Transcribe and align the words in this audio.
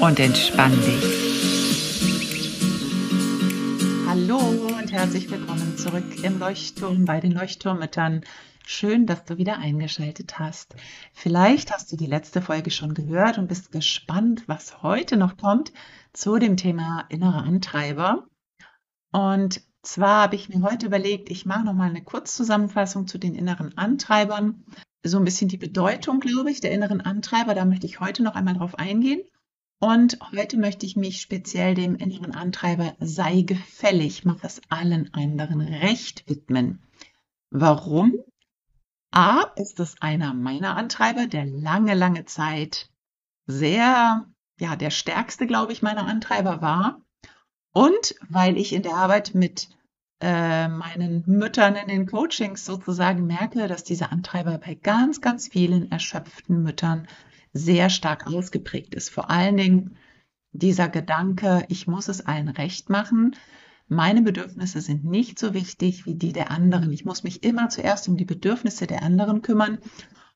und 0.00 0.20
entspann 0.20 0.72
dich. 0.72 1.26
Hallo 4.06 4.38
und 4.38 4.92
herzlich 4.92 5.30
willkommen 5.30 5.76
zurück 5.78 6.22
im 6.22 6.38
Leuchtturm 6.38 7.04
bei 7.04 7.20
den 7.20 7.32
Leuchtturmüttern. 7.32 8.22
Schön, 8.66 9.06
dass 9.06 9.24
du 9.24 9.38
wieder 9.38 9.58
eingeschaltet 9.58 10.38
hast. 10.38 10.74
Vielleicht 11.12 11.72
hast 11.72 11.92
du 11.92 11.96
die 11.96 12.06
letzte 12.06 12.42
Folge 12.42 12.70
schon 12.70 12.94
gehört 12.94 13.38
und 13.38 13.48
bist 13.48 13.72
gespannt, 13.72 14.42
was 14.46 14.82
heute 14.82 15.16
noch 15.16 15.36
kommt 15.36 15.72
zu 16.12 16.38
dem 16.38 16.56
Thema 16.56 17.06
innere 17.08 17.38
Antreiber. 17.38 18.26
Und 19.12 19.62
zwar 19.82 20.24
habe 20.24 20.36
ich 20.36 20.48
mir 20.48 20.62
heute 20.62 20.86
überlegt, 20.86 21.30
ich 21.30 21.46
mache 21.46 21.64
noch 21.64 21.74
mal 21.74 21.88
eine 21.88 22.02
Kurzzusammenfassung 22.02 23.06
zu 23.06 23.18
den 23.18 23.34
inneren 23.34 23.78
Antreibern. 23.78 24.64
So 25.04 25.18
ein 25.18 25.24
bisschen 25.24 25.48
die 25.48 25.56
Bedeutung, 25.56 26.20
glaube 26.20 26.50
ich, 26.50 26.60
der 26.60 26.72
inneren 26.72 27.00
Antreiber. 27.00 27.54
Da 27.54 27.64
möchte 27.64 27.86
ich 27.86 28.00
heute 28.00 28.22
noch 28.24 28.34
einmal 28.34 28.54
drauf 28.54 28.74
eingehen. 28.78 29.20
Und 29.78 30.18
heute 30.32 30.56
möchte 30.56 30.86
ich 30.86 30.96
mich 30.96 31.20
speziell 31.20 31.74
dem 31.74 31.96
inneren 31.96 32.34
Antreiber 32.34 32.96
sei 32.98 33.42
gefällig, 33.42 34.24
mach 34.24 34.42
es 34.42 34.62
allen 34.70 35.12
anderen 35.12 35.60
recht 35.60 36.28
widmen. 36.28 36.82
Warum? 37.50 38.14
A, 39.10 39.42
ist 39.56 39.78
es 39.78 40.00
einer 40.00 40.32
meiner 40.32 40.76
Antreiber, 40.76 41.26
der 41.26 41.44
lange, 41.44 41.94
lange 41.94 42.24
Zeit 42.24 42.90
sehr, 43.46 44.26
ja, 44.58 44.76
der 44.76 44.90
stärkste, 44.90 45.46
glaube 45.46 45.72
ich, 45.72 45.82
meiner 45.82 46.06
Antreiber 46.06 46.62
war. 46.62 47.02
Und 47.72 48.14
weil 48.28 48.56
ich 48.56 48.72
in 48.72 48.82
der 48.82 48.94
Arbeit 48.94 49.34
mit 49.34 49.68
äh, 50.20 50.68
meinen 50.68 51.22
Müttern 51.26 51.76
in 51.76 51.88
den 51.88 52.06
Coachings 52.06 52.64
sozusagen 52.64 53.26
merke, 53.26 53.68
dass 53.68 53.84
diese 53.84 54.10
Antreiber 54.10 54.56
bei 54.56 54.74
ganz, 54.74 55.20
ganz 55.20 55.48
vielen 55.48 55.90
erschöpften 55.90 56.62
Müttern 56.62 57.06
sehr 57.56 57.90
stark 57.90 58.26
ausgeprägt 58.26 58.94
ist. 58.94 59.10
Vor 59.10 59.30
allen 59.30 59.56
Dingen 59.56 59.96
dieser 60.52 60.88
Gedanke, 60.88 61.64
ich 61.68 61.86
muss 61.86 62.08
es 62.08 62.24
allen 62.24 62.48
recht 62.48 62.90
machen. 62.90 63.36
Meine 63.88 64.22
Bedürfnisse 64.22 64.80
sind 64.80 65.04
nicht 65.04 65.38
so 65.38 65.54
wichtig 65.54 66.06
wie 66.06 66.14
die 66.14 66.32
der 66.32 66.50
anderen. 66.50 66.92
Ich 66.92 67.04
muss 67.04 67.22
mich 67.22 67.44
immer 67.44 67.68
zuerst 67.68 68.08
um 68.08 68.16
die 68.16 68.24
Bedürfnisse 68.24 68.86
der 68.86 69.02
anderen 69.02 69.42
kümmern. 69.42 69.78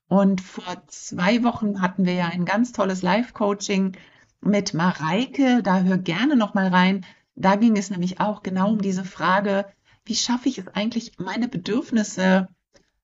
Und 0.08 0.40
vor 0.40 0.82
zwei 0.88 1.42
Wochen 1.42 1.80
hatten 1.80 2.04
wir 2.04 2.14
ja 2.14 2.26
ein 2.26 2.44
ganz 2.44 2.72
tolles 2.72 3.02
Live-Coaching 3.02 3.96
mit 4.40 4.74
Mareike. 4.74 5.62
Da 5.62 5.80
hör 5.80 5.98
gerne 5.98 6.36
noch 6.36 6.54
mal 6.54 6.68
rein. 6.68 7.04
Da 7.34 7.56
ging 7.56 7.76
es 7.76 7.90
nämlich 7.90 8.20
auch 8.20 8.42
genau 8.42 8.72
um 8.72 8.82
diese 8.82 9.04
Frage, 9.04 9.66
wie 10.04 10.14
schaffe 10.14 10.48
ich 10.48 10.58
es 10.58 10.68
eigentlich, 10.68 11.12
meine 11.18 11.48
Bedürfnisse 11.48 12.48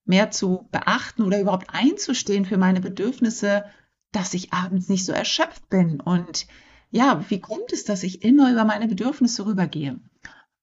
mehr 0.04 0.30
zu 0.30 0.68
beachten 0.70 1.22
oder 1.22 1.40
überhaupt 1.40 1.68
einzustehen 1.72 2.44
für 2.44 2.58
meine 2.58 2.80
Bedürfnisse 2.80 3.64
dass 4.16 4.32
ich 4.32 4.54
abends 4.54 4.88
nicht 4.88 5.04
so 5.04 5.12
erschöpft 5.12 5.68
bin. 5.68 6.00
Und 6.00 6.46
ja, 6.90 7.22
wie 7.28 7.38
kommt 7.38 7.72
es, 7.72 7.84
dass 7.84 8.02
ich 8.02 8.24
immer 8.24 8.50
über 8.50 8.64
meine 8.64 8.88
Bedürfnisse 8.88 9.44
rübergehe? 9.44 10.00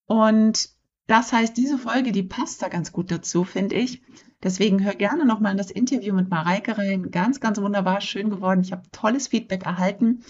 Und 0.07 0.69
das 1.05 1.31
heißt, 1.31 1.55
diese 1.55 1.77
Folge, 1.77 2.11
die 2.11 2.23
passt 2.23 2.63
da 2.63 2.67
ganz 2.67 2.91
gut 2.91 3.11
dazu, 3.11 3.43
finde 3.43 3.75
ich. 3.75 4.01
Deswegen 4.41 4.83
hör 4.83 4.95
gerne 4.95 5.25
nochmal 5.25 5.51
in 5.51 5.59
das 5.59 5.69
Interview 5.69 6.15
mit 6.15 6.31
Mareike 6.31 6.79
rein. 6.79 7.11
Ganz, 7.11 7.39
ganz 7.39 7.61
wunderbar, 7.61 8.01
schön 8.01 8.31
geworden. 8.31 8.61
Ich 8.61 8.71
habe 8.71 8.89
tolles 8.91 9.27
Feedback 9.27 9.65
erhalten. 9.65 10.23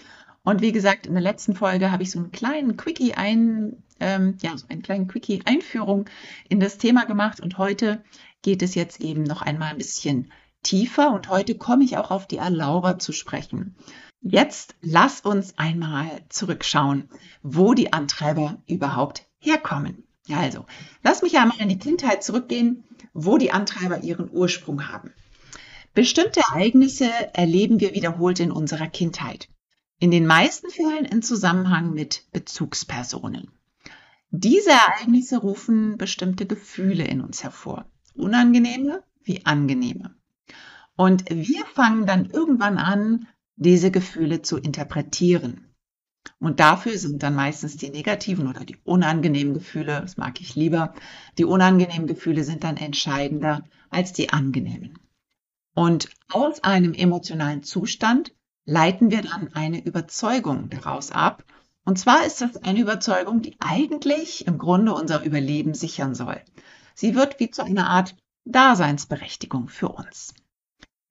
Und 0.43 0.61
wie 0.61 0.73
gesagt, 0.73 1.07
in 1.07 1.13
der 1.13 1.23
letzten 1.23 1.55
Folge 1.55 1.91
habe 1.91 2.03
ich 2.03 2.11
so 2.11 2.19
einen 2.19 2.31
kleinen 2.33 2.75
Quickie 2.75 3.13
ein, 3.13 3.83
ähm, 4.01 4.35
ja, 4.41 4.57
so 4.57 4.67
einen 4.67 4.81
kleinen 4.81 5.07
Quickie 5.07 5.41
Einführung 5.45 6.09
in 6.49 6.59
das 6.59 6.77
Thema 6.77 7.05
gemacht. 7.05 7.39
Und 7.39 7.57
heute 7.57 8.03
geht 8.41 8.61
es 8.61 8.75
jetzt 8.75 8.99
eben 8.99 9.23
noch 9.23 9.41
einmal 9.41 9.69
ein 9.69 9.77
bisschen 9.77 10.29
tiefer 10.63 11.11
und 11.13 11.29
heute 11.29 11.55
komme 11.55 11.83
ich 11.83 11.97
auch 11.97 12.11
auf 12.11 12.27
die 12.27 12.37
Erlauber 12.37 12.99
zu 12.99 13.11
sprechen. 13.11 13.75
Jetzt 14.21 14.75
lass 14.81 15.21
uns 15.21 15.57
einmal 15.57 16.09
zurückschauen, 16.29 17.09
wo 17.41 17.73
die 17.73 17.91
Antreiber 17.91 18.61
überhaupt 18.67 19.27
herkommen. 19.39 20.03
Also, 20.31 20.65
lass 21.03 21.21
mich 21.21 21.37
einmal 21.37 21.59
in 21.59 21.69
die 21.69 21.77
Kindheit 21.77 22.23
zurückgehen, 22.23 22.85
wo 23.13 23.37
die 23.37 23.51
Antreiber 23.51 24.01
ihren 24.01 24.31
Ursprung 24.31 24.87
haben. 24.87 25.11
Bestimmte 25.93 26.39
Ereignisse 26.39 27.09
erleben 27.33 27.79
wir 27.79 27.93
wiederholt 27.93 28.39
in 28.39 28.51
unserer 28.51 28.87
Kindheit. 28.87 29.49
In 29.99 30.09
den 30.09 30.25
meisten 30.25 30.69
Fällen 30.69 31.05
in 31.05 31.21
Zusammenhang 31.21 31.93
mit 31.93 32.23
Bezugspersonen. 32.31 33.51
Diese 34.31 34.71
Ereignisse 34.71 35.37
rufen 35.37 35.97
bestimmte 35.97 36.45
Gefühle 36.45 37.05
in 37.05 37.21
uns 37.21 37.43
hervor. 37.43 37.85
Unangenehme 38.15 39.03
wie 39.21 39.45
angenehme. 39.45 40.15
Und 40.95 41.29
wir 41.29 41.65
fangen 41.65 42.05
dann 42.05 42.29
irgendwann 42.29 42.77
an, 42.77 43.27
diese 43.55 43.91
Gefühle 43.91 44.41
zu 44.41 44.57
interpretieren. 44.57 45.73
Und 46.39 46.59
dafür 46.59 46.97
sind 46.97 47.23
dann 47.23 47.35
meistens 47.35 47.77
die 47.77 47.89
negativen 47.89 48.47
oder 48.47 48.63
die 48.63 48.77
unangenehmen 48.83 49.53
Gefühle, 49.53 50.01
das 50.01 50.17
mag 50.17 50.39
ich 50.39 50.55
lieber, 50.55 50.93
die 51.37 51.45
unangenehmen 51.45 52.07
Gefühle 52.07 52.43
sind 52.43 52.63
dann 52.63 52.77
entscheidender 52.77 53.63
als 53.89 54.13
die 54.13 54.29
angenehmen. 54.29 54.99
Und 55.75 56.09
aus 56.29 56.63
einem 56.63 56.93
emotionalen 56.93 57.63
Zustand 57.63 58.33
leiten 58.65 59.11
wir 59.11 59.23
dann 59.23 59.53
eine 59.53 59.83
Überzeugung 59.83 60.69
daraus 60.69 61.11
ab. 61.11 61.43
Und 61.83 61.99
zwar 61.99 62.25
ist 62.25 62.41
das 62.41 62.57
eine 62.57 62.79
Überzeugung, 62.79 63.41
die 63.41 63.57
eigentlich 63.59 64.47
im 64.47 64.57
Grunde 64.57 64.93
unser 64.93 65.23
Überleben 65.23 65.73
sichern 65.73 66.15
soll. 66.15 66.41
Sie 66.95 67.15
wird 67.15 67.39
wie 67.39 67.49
zu 67.49 67.63
einer 67.63 67.89
Art 67.89 68.15
Daseinsberechtigung 68.45 69.67
für 69.67 69.89
uns. 69.89 70.33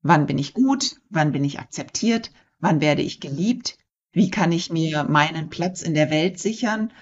Wann 0.03 0.27
bin 0.27 0.39
ich 0.39 0.55
gut? 0.55 0.97
Wann 1.11 1.33
bin 1.33 1.45
ich 1.45 1.61
akzeptiert? 1.61 2.31
Wann 2.59 2.81
werde 2.81 3.03
ich 3.03 3.21
geliebt? 3.21 3.79
Wie 4.13 4.31
kann 4.31 4.53
ich 4.53 4.71
mir 4.71 5.05
meinen 5.05 5.49
Platz 5.49 5.83
in 5.83 5.95
der 5.95 6.11
Welt 6.11 6.39
sichern? 6.39 6.93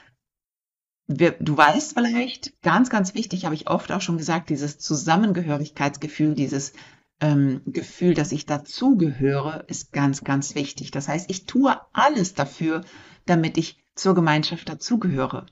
Du 1.09 1.57
weißt 1.57 1.95
vielleicht, 1.95 2.63
ganz, 2.63 2.89
ganz 2.89 3.15
wichtig, 3.15 3.45
habe 3.45 3.55
ich 3.55 3.69
oft 3.69 3.91
auch 3.91 4.01
schon 4.01 4.17
gesagt, 4.17 4.49
dieses 4.49 4.79
Zusammengehörigkeitsgefühl, 4.79 6.35
dieses 6.35 6.73
ähm, 7.21 7.63
Gefühl, 7.67 8.15
dass 8.15 8.31
ich 8.31 8.47
dazugehöre, 8.47 9.65
ist 9.67 9.93
ganz, 9.93 10.23
ganz 10.23 10.55
wichtig. 10.55 10.93
Das 10.93 11.09
heißt, 11.09 11.29
ich 11.29 11.47
tue 11.47 11.77
alles 11.93 12.35
dafür, 12.35 12.85
damit 13.27 13.59
ich 13.59 13.83
zur 13.97 14.15
Gemeinschaft 14.15 14.69
dazugehöre 14.69 15.47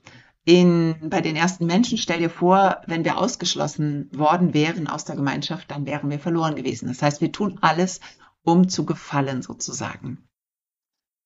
in, 0.49 0.95
bei 1.11 1.21
den 1.21 1.35
ersten 1.35 1.67
Menschen, 1.67 1.99
stell 1.99 2.17
dir 2.17 2.29
vor, 2.31 2.81
wenn 2.87 3.05
wir 3.05 3.19
ausgeschlossen 3.19 4.09
worden 4.11 4.55
wären 4.55 4.87
aus 4.87 5.05
der 5.05 5.15
Gemeinschaft, 5.15 5.69
dann 5.69 5.85
wären 5.85 6.09
wir 6.09 6.17
verloren 6.17 6.55
gewesen. 6.55 6.87
Das 6.87 7.03
heißt, 7.03 7.21
wir 7.21 7.31
tun 7.31 7.59
alles, 7.61 7.99
um 8.41 8.67
zu 8.67 8.83
gefallen 8.83 9.43
sozusagen. 9.43 10.27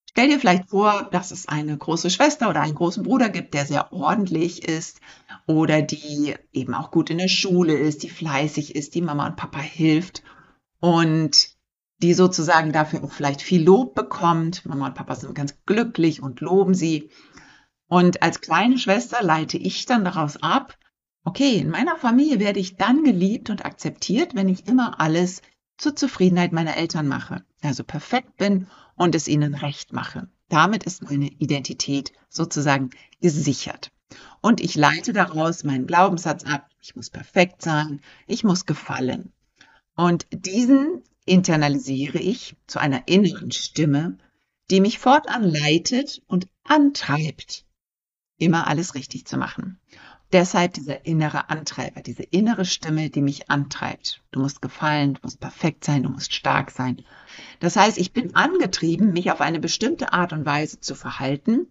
Stell 0.10 0.28
dir 0.28 0.42
vielleicht 0.42 0.70
vor, 0.70 1.08
dass 1.14 1.32
es 1.32 1.48
eine 1.48 1.78
große 1.78 2.10
Schwester 2.10 2.50
oder 2.50 2.60
einen 2.60 2.76
großen 2.76 3.02
Bruder 3.02 3.30
gibt, 3.30 3.54
der 3.54 3.66
sehr 3.66 3.94
ordentlich 3.94 4.68
ist 4.68 5.00
oder 5.48 5.82
die 5.82 6.36
eben 6.52 6.74
auch 6.74 6.92
gut 6.92 7.10
in 7.10 7.18
der 7.18 7.30
Schule 7.30 7.76
ist, 7.76 8.04
die 8.04 8.10
fleißig 8.10 8.76
ist, 8.76 8.94
die 8.94 9.02
Mama 9.02 9.26
und 9.26 9.38
Papa 9.38 9.60
hilft 9.60 10.22
und 10.82 11.48
die 12.02 12.14
sozusagen 12.14 12.74
dafür 12.74 13.06
auch 13.06 13.14
vielleicht 13.14 13.42
viel 13.42 13.64
Lob 13.64 13.96
bekommt. 13.96 14.66
Mama 14.66 14.88
und 14.88 14.96
Papa 14.96 15.16
sind 15.16 15.34
ganz 15.34 15.56
glücklich 15.66 16.22
und 16.22 16.42
loben 16.42 16.74
sie. 16.74 17.10
Und 17.94 18.24
als 18.24 18.42
kleine 18.42 18.80
Schwester 18.80 19.22
leite 19.22 19.56
ich 19.56 19.86
dann 19.86 20.04
daraus 20.04 20.42
ab, 20.42 20.80
okay, 21.26 21.58
in 21.58 21.70
meiner 21.70 21.96
Familie 21.96 22.40
werde 22.40 22.60
ich 22.60 22.76
dann 22.76 23.04
geliebt 23.04 23.52
und 23.52 23.66
akzeptiert, 23.66 24.34
wenn 24.34 24.50
ich 24.50 24.68
immer 24.68 25.00
alles 25.00 25.44
zur 25.78 25.96
Zufriedenheit 25.96 26.54
meiner 26.54 26.76
Eltern 26.76 27.08
mache, 27.08 27.46
also 27.62 27.84
perfekt 27.84 28.36
bin 28.38 28.66
und 28.96 29.14
es 29.14 29.28
ihnen 29.28 29.54
recht 29.54 29.94
mache. 29.94 30.28
Damit 30.50 30.86
ist 30.86 31.04
meine 31.04 31.28
Identität 31.34 32.14
sozusagen 32.30 32.90
gesichert. 33.22 33.92
Und 34.42 34.60
ich 34.60 34.74
leite 34.74 35.14
daraus 35.14 35.64
meinen 35.64 35.86
Glaubenssatz 35.86 36.46
ab, 36.46 36.68
ich 36.82 36.96
muss 36.96 37.12
perfekt 37.12 37.62
sein, 37.62 38.02
ich 38.26 38.44
muss 38.44 38.66
gefallen. 38.66 39.34
Und 39.96 40.26
diesen 40.32 41.04
internalisiere 41.26 42.18
ich 42.18 42.56
zu 42.66 42.80
einer 42.80 43.08
inneren 43.08 43.52
Stimme, 43.52 44.18
die 44.72 44.82
mich 44.82 44.98
fortan 44.98 45.44
leitet 45.44 46.24
und 46.26 46.48
antreibt, 46.64 47.68
immer 48.38 48.68
alles 48.68 48.96
richtig 48.96 49.26
zu 49.26 49.38
machen. 49.38 49.80
deshalb 50.34 50.74
dieser 50.74 51.06
innere 51.06 51.50
Antreiber, 51.50 52.02
diese 52.02 52.24
innere 52.24 52.66
Stimme, 52.66 53.10
die 53.10 53.22
mich 53.22 53.50
antreibt. 53.50 54.22
Du 54.32 54.40
musst 54.40 54.62
gefallen, 54.62 55.14
du 55.14 55.20
musst 55.24 55.40
perfekt 55.40 55.86
sein, 55.86 56.04
du 56.04 56.10
musst 56.10 56.34
stark 56.34 56.72
sein. 56.72 57.04
Das 57.60 57.76
heißt, 57.76 57.98
ich 57.98 58.14
bin 58.14 58.36
angetrieben, 58.36 59.14
mich 59.14 59.32
auf 59.32 59.42
eine 59.42 59.60
bestimmte 59.60 60.12
Art 60.12 60.34
und 60.34 60.46
Weise 60.46 60.80
zu 60.80 60.96
verhalten, 60.96 61.68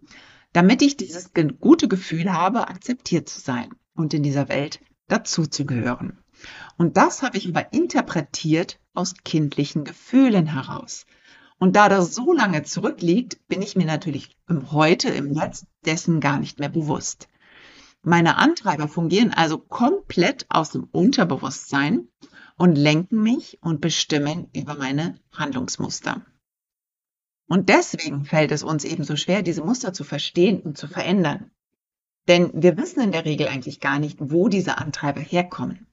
damit 0.53 0.82
ich 0.82 0.97
dieses 0.97 1.32
gute 1.61 1.88
Gefühl 1.88 2.32
habe, 2.32 2.69
akzeptiert 2.69 3.29
zu 3.29 3.41
sein 3.41 3.70
und 3.94 4.15
in 4.15 4.23
dieser 4.23 4.49
Welt 4.49 4.81
dazuzugehören. 5.08 6.19
Und 6.76 6.97
das 6.97 7.23
habe 7.23 7.38
ich 7.38 7.49
aber 7.49 7.73
interpretiert 7.73 8.79
aus 8.94 9.15
kindlichen 9.25 9.85
Gefühlen 9.85 10.47
heraus. 10.47 11.06
Und 11.62 11.76
da 11.76 11.88
das 11.88 12.12
so 12.12 12.32
lange 12.32 12.64
zurückliegt, 12.64 13.47
bin 13.47 13.62
ich 13.62 13.76
mir 13.76 13.87
natürlich 13.87 14.37
im 14.49 14.73
Heute, 14.73 15.11
im 15.11 15.31
Netz 15.31 15.64
dessen 15.87 16.19
gar 16.19 16.41
nicht 16.41 16.59
mehr 16.59 16.69
bewusst. 16.69 17.29
Meine 18.03 18.37
Antreiber 18.37 18.88
fungieren 18.88 19.32
also 19.32 19.59
komplett 19.59 20.44
aus 20.49 20.70
dem 20.70 20.88
Unterbewusstsein 20.91 22.09
und 22.56 22.75
lenken 22.75 23.23
mich 23.23 23.59
und 23.62 23.81
bestimmen 23.81 24.49
über 24.53 24.75
meine 24.75 25.20
Handlungsmuster. 25.31 26.26
Und 27.47 27.69
deswegen 27.69 28.25
fällt 28.25 28.50
es 28.50 28.65
uns 28.65 28.82
eben 28.82 29.05
so 29.05 29.15
schwer, 29.15 29.43
diese 29.43 29.62
Muster 29.62 29.93
zu 29.93 30.03
verstehen 30.03 30.62
und 30.62 30.76
zu 30.76 30.88
verändern. 30.88 31.53
Denn 32.26 32.50
wir 32.61 32.76
wissen 32.76 33.03
in 33.03 33.12
der 33.12 33.25
Regel 33.25 33.47
eigentlich 33.47 33.79
gar 33.79 34.00
nicht, 34.00 34.19
wo 34.20 34.49
diese 34.49 34.79
Antreiber 34.79 35.20
herkommen. 35.20 35.87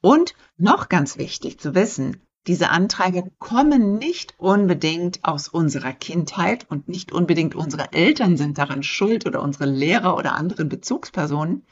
Und 0.00 0.36
noch 0.58 0.88
ganz 0.88 1.18
wichtig 1.18 1.58
zu 1.58 1.74
wissen, 1.74 2.22
diese 2.48 2.70
Antreiber 2.70 3.24
kommen 3.38 3.98
nicht 3.98 4.34
unbedingt 4.38 5.24
aus 5.24 5.46
unserer 5.46 5.92
Kindheit 5.92 6.66
und 6.68 6.88
nicht 6.88 7.12
unbedingt 7.12 7.54
unsere 7.54 7.92
Eltern 7.92 8.36
sind 8.36 8.58
daran 8.58 8.82
schuld 8.82 9.26
oder 9.26 9.42
unsere 9.42 9.66
Lehrer 9.66 10.16
oder 10.16 10.34
anderen 10.34 10.68
Bezugspersonen, 10.68 11.64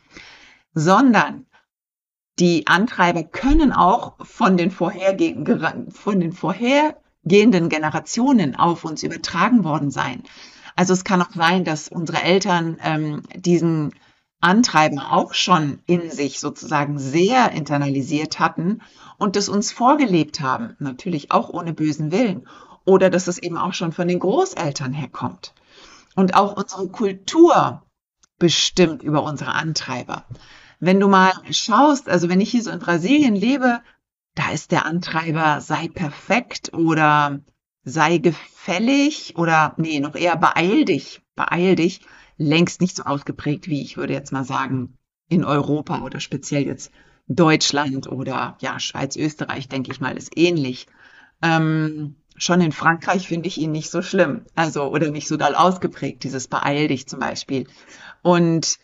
sondern 0.72 1.46
die 2.38 2.68
Antreiber 2.68 3.24
können 3.24 3.72
auch 3.72 4.14
von 4.24 4.56
den, 4.56 4.70
vorhergehenden, 4.70 5.90
von 5.90 6.20
den 6.20 6.32
vorhergehenden 6.32 7.68
Generationen 7.68 8.54
auf 8.54 8.84
uns 8.84 9.02
übertragen 9.02 9.64
worden 9.64 9.90
sein. 9.90 10.22
Also 10.76 10.92
es 10.92 11.02
kann 11.04 11.20
auch 11.20 11.32
sein, 11.34 11.64
dass 11.64 11.88
unsere 11.88 12.22
Eltern 12.22 12.78
ähm, 12.82 13.22
diesen 13.34 13.92
Antreiber 14.40 15.12
auch 15.12 15.34
schon 15.34 15.80
in 15.84 16.10
sich 16.10 16.40
sozusagen 16.40 16.98
sehr 16.98 17.50
internalisiert 17.52 18.38
hatten 18.38 18.80
und 19.20 19.36
das 19.36 19.48
uns 19.48 19.70
vorgelebt 19.70 20.40
haben, 20.40 20.76
natürlich 20.78 21.30
auch 21.30 21.50
ohne 21.50 21.74
bösen 21.74 22.10
Willen, 22.10 22.48
oder 22.84 23.10
dass 23.10 23.28
es 23.28 23.38
eben 23.38 23.58
auch 23.58 23.74
schon 23.74 23.92
von 23.92 24.08
den 24.08 24.18
Großeltern 24.18 24.92
herkommt. 24.92 25.54
Und 26.16 26.34
auch 26.34 26.56
unsere 26.56 26.88
Kultur 26.88 27.82
bestimmt 28.38 29.02
über 29.02 29.22
unsere 29.22 29.52
Antreiber. 29.52 30.24
Wenn 30.80 30.98
du 30.98 31.06
mal 31.06 31.32
schaust, 31.50 32.08
also 32.08 32.30
wenn 32.30 32.40
ich 32.40 32.50
hier 32.50 32.62
so 32.62 32.70
in 32.70 32.78
Brasilien 32.78 33.36
lebe, 33.36 33.82
da 34.34 34.50
ist 34.50 34.72
der 34.72 34.86
Antreiber 34.86 35.60
sei 35.60 35.88
perfekt 35.88 36.72
oder 36.72 37.40
sei 37.84 38.18
gefällig 38.18 39.34
oder 39.36 39.74
nee, 39.76 40.00
noch 40.00 40.14
eher 40.14 40.36
beeil 40.36 40.86
dich, 40.86 41.20
beeil 41.36 41.76
dich, 41.76 42.00
längst 42.38 42.80
nicht 42.80 42.96
so 42.96 43.02
ausgeprägt 43.02 43.68
wie 43.68 43.82
ich 43.82 43.98
würde 43.98 44.14
jetzt 44.14 44.32
mal 44.32 44.44
sagen 44.44 44.96
in 45.28 45.44
Europa 45.44 46.00
oder 46.00 46.20
speziell 46.20 46.64
jetzt 46.66 46.90
Deutschland 47.30 48.08
oder 48.08 48.56
ja, 48.60 48.80
Schweiz, 48.80 49.16
Österreich, 49.16 49.68
denke 49.68 49.92
ich 49.92 50.00
mal, 50.00 50.16
ist 50.16 50.36
ähnlich. 50.36 50.86
Ähm, 51.42 52.16
schon 52.36 52.60
in 52.60 52.72
Frankreich 52.72 53.28
finde 53.28 53.46
ich 53.46 53.56
ihn 53.58 53.70
nicht 53.70 53.88
so 53.88 54.02
schlimm. 54.02 54.44
Also, 54.56 54.84
oder 54.90 55.10
nicht 55.10 55.28
so 55.28 55.36
doll 55.36 55.54
ausgeprägt, 55.54 56.24
dieses 56.24 56.48
Beeil 56.48 56.88
dich 56.88 57.06
zum 57.06 57.20
Beispiel. 57.20 57.68
Und, 58.22 58.78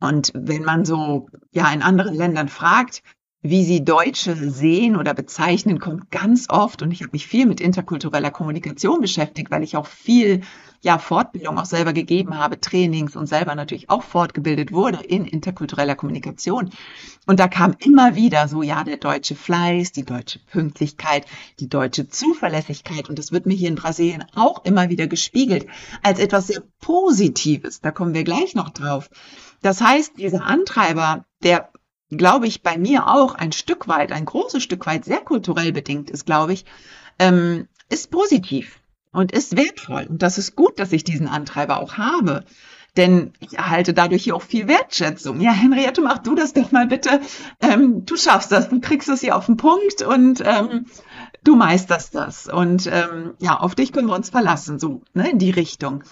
und 0.00 0.32
wenn 0.34 0.64
man 0.64 0.84
so, 0.84 1.28
ja, 1.52 1.72
in 1.72 1.82
anderen 1.82 2.14
Ländern 2.14 2.48
fragt, 2.48 3.04
wie 3.42 3.64
sie 3.64 3.84
Deutsche 3.84 4.34
sehen 4.36 4.96
oder 4.96 5.14
bezeichnen, 5.14 5.78
kommt 5.78 6.10
ganz 6.10 6.48
oft, 6.48 6.82
und 6.82 6.90
ich 6.90 7.02
habe 7.02 7.12
mich 7.12 7.28
viel 7.28 7.46
mit 7.46 7.60
interkultureller 7.60 8.32
Kommunikation 8.32 9.00
beschäftigt, 9.00 9.52
weil 9.52 9.62
ich 9.62 9.76
auch 9.76 9.86
viel 9.86 10.42
ja, 10.82 10.98
Fortbildung 10.98 11.58
auch 11.58 11.64
selber 11.64 11.92
gegeben 11.92 12.36
habe, 12.36 12.60
Trainings 12.60 13.14
und 13.14 13.28
selber 13.28 13.54
natürlich 13.54 13.88
auch 13.88 14.02
fortgebildet 14.02 14.72
wurde 14.72 15.02
in 15.04 15.24
interkultureller 15.24 15.94
Kommunikation. 15.94 16.70
Und 17.24 17.38
da 17.38 17.46
kam 17.46 17.76
immer 17.78 18.16
wieder 18.16 18.48
so, 18.48 18.62
ja, 18.62 18.82
der 18.82 18.96
deutsche 18.96 19.36
Fleiß, 19.36 19.92
die 19.92 20.04
deutsche 20.04 20.40
Pünktlichkeit, 20.40 21.24
die 21.60 21.68
deutsche 21.68 22.08
Zuverlässigkeit. 22.08 23.08
Und 23.08 23.18
das 23.20 23.30
wird 23.30 23.46
mir 23.46 23.54
hier 23.54 23.68
in 23.68 23.76
Brasilien 23.76 24.24
auch 24.34 24.64
immer 24.64 24.88
wieder 24.90 25.06
gespiegelt 25.06 25.66
als 26.02 26.18
etwas 26.18 26.48
sehr 26.48 26.62
Positives. 26.80 27.80
Da 27.80 27.92
kommen 27.92 28.12
wir 28.12 28.24
gleich 28.24 28.56
noch 28.56 28.70
drauf. 28.70 29.08
Das 29.62 29.80
heißt, 29.80 30.18
dieser 30.18 30.44
Antreiber, 30.44 31.24
der 31.44 31.70
glaube 32.10 32.46
ich, 32.46 32.62
bei 32.62 32.76
mir 32.76 33.06
auch 33.06 33.36
ein 33.36 33.52
Stück 33.52 33.88
weit, 33.88 34.12
ein 34.12 34.26
großes 34.26 34.62
Stück 34.62 34.84
weit 34.84 35.04
sehr 35.04 35.20
kulturell 35.20 35.72
bedingt 35.72 36.10
ist, 36.10 36.26
glaube 36.26 36.52
ich, 36.52 36.66
ähm, 37.18 37.68
ist 37.88 38.10
positiv 38.10 38.81
und 39.12 39.32
ist 39.32 39.56
wertvoll. 39.56 40.06
Und 40.08 40.22
das 40.22 40.38
ist 40.38 40.56
gut, 40.56 40.78
dass 40.78 40.92
ich 40.92 41.04
diesen 41.04 41.28
Antreiber 41.28 41.80
auch 41.80 41.94
habe. 41.98 42.44
Denn 42.96 43.32
ich 43.40 43.54
erhalte 43.54 43.94
dadurch 43.94 44.24
hier 44.24 44.36
auch 44.36 44.42
viel 44.42 44.68
Wertschätzung. 44.68 45.40
Ja, 45.40 45.52
Henriette, 45.52 46.02
mach 46.02 46.18
du 46.18 46.34
das 46.34 46.52
doch 46.52 46.72
mal 46.72 46.86
bitte. 46.86 47.20
Ähm, 47.60 48.04
du 48.04 48.16
schaffst 48.16 48.52
das, 48.52 48.68
du 48.68 48.80
kriegst 48.80 49.08
es 49.08 49.20
hier 49.20 49.34
auf 49.34 49.46
den 49.46 49.56
Punkt 49.56 50.02
und 50.02 50.42
ähm, 50.44 50.86
du 51.42 51.56
meisterst 51.56 52.14
das. 52.14 52.48
Und 52.48 52.86
ähm, 52.92 53.34
ja, 53.38 53.58
auf 53.58 53.74
dich 53.74 53.92
können 53.92 54.08
wir 54.08 54.14
uns 54.14 54.28
verlassen, 54.28 54.78
so 54.78 55.00
ne, 55.14 55.30
in 55.30 55.38
die 55.38 55.50
Richtung. 55.50 56.04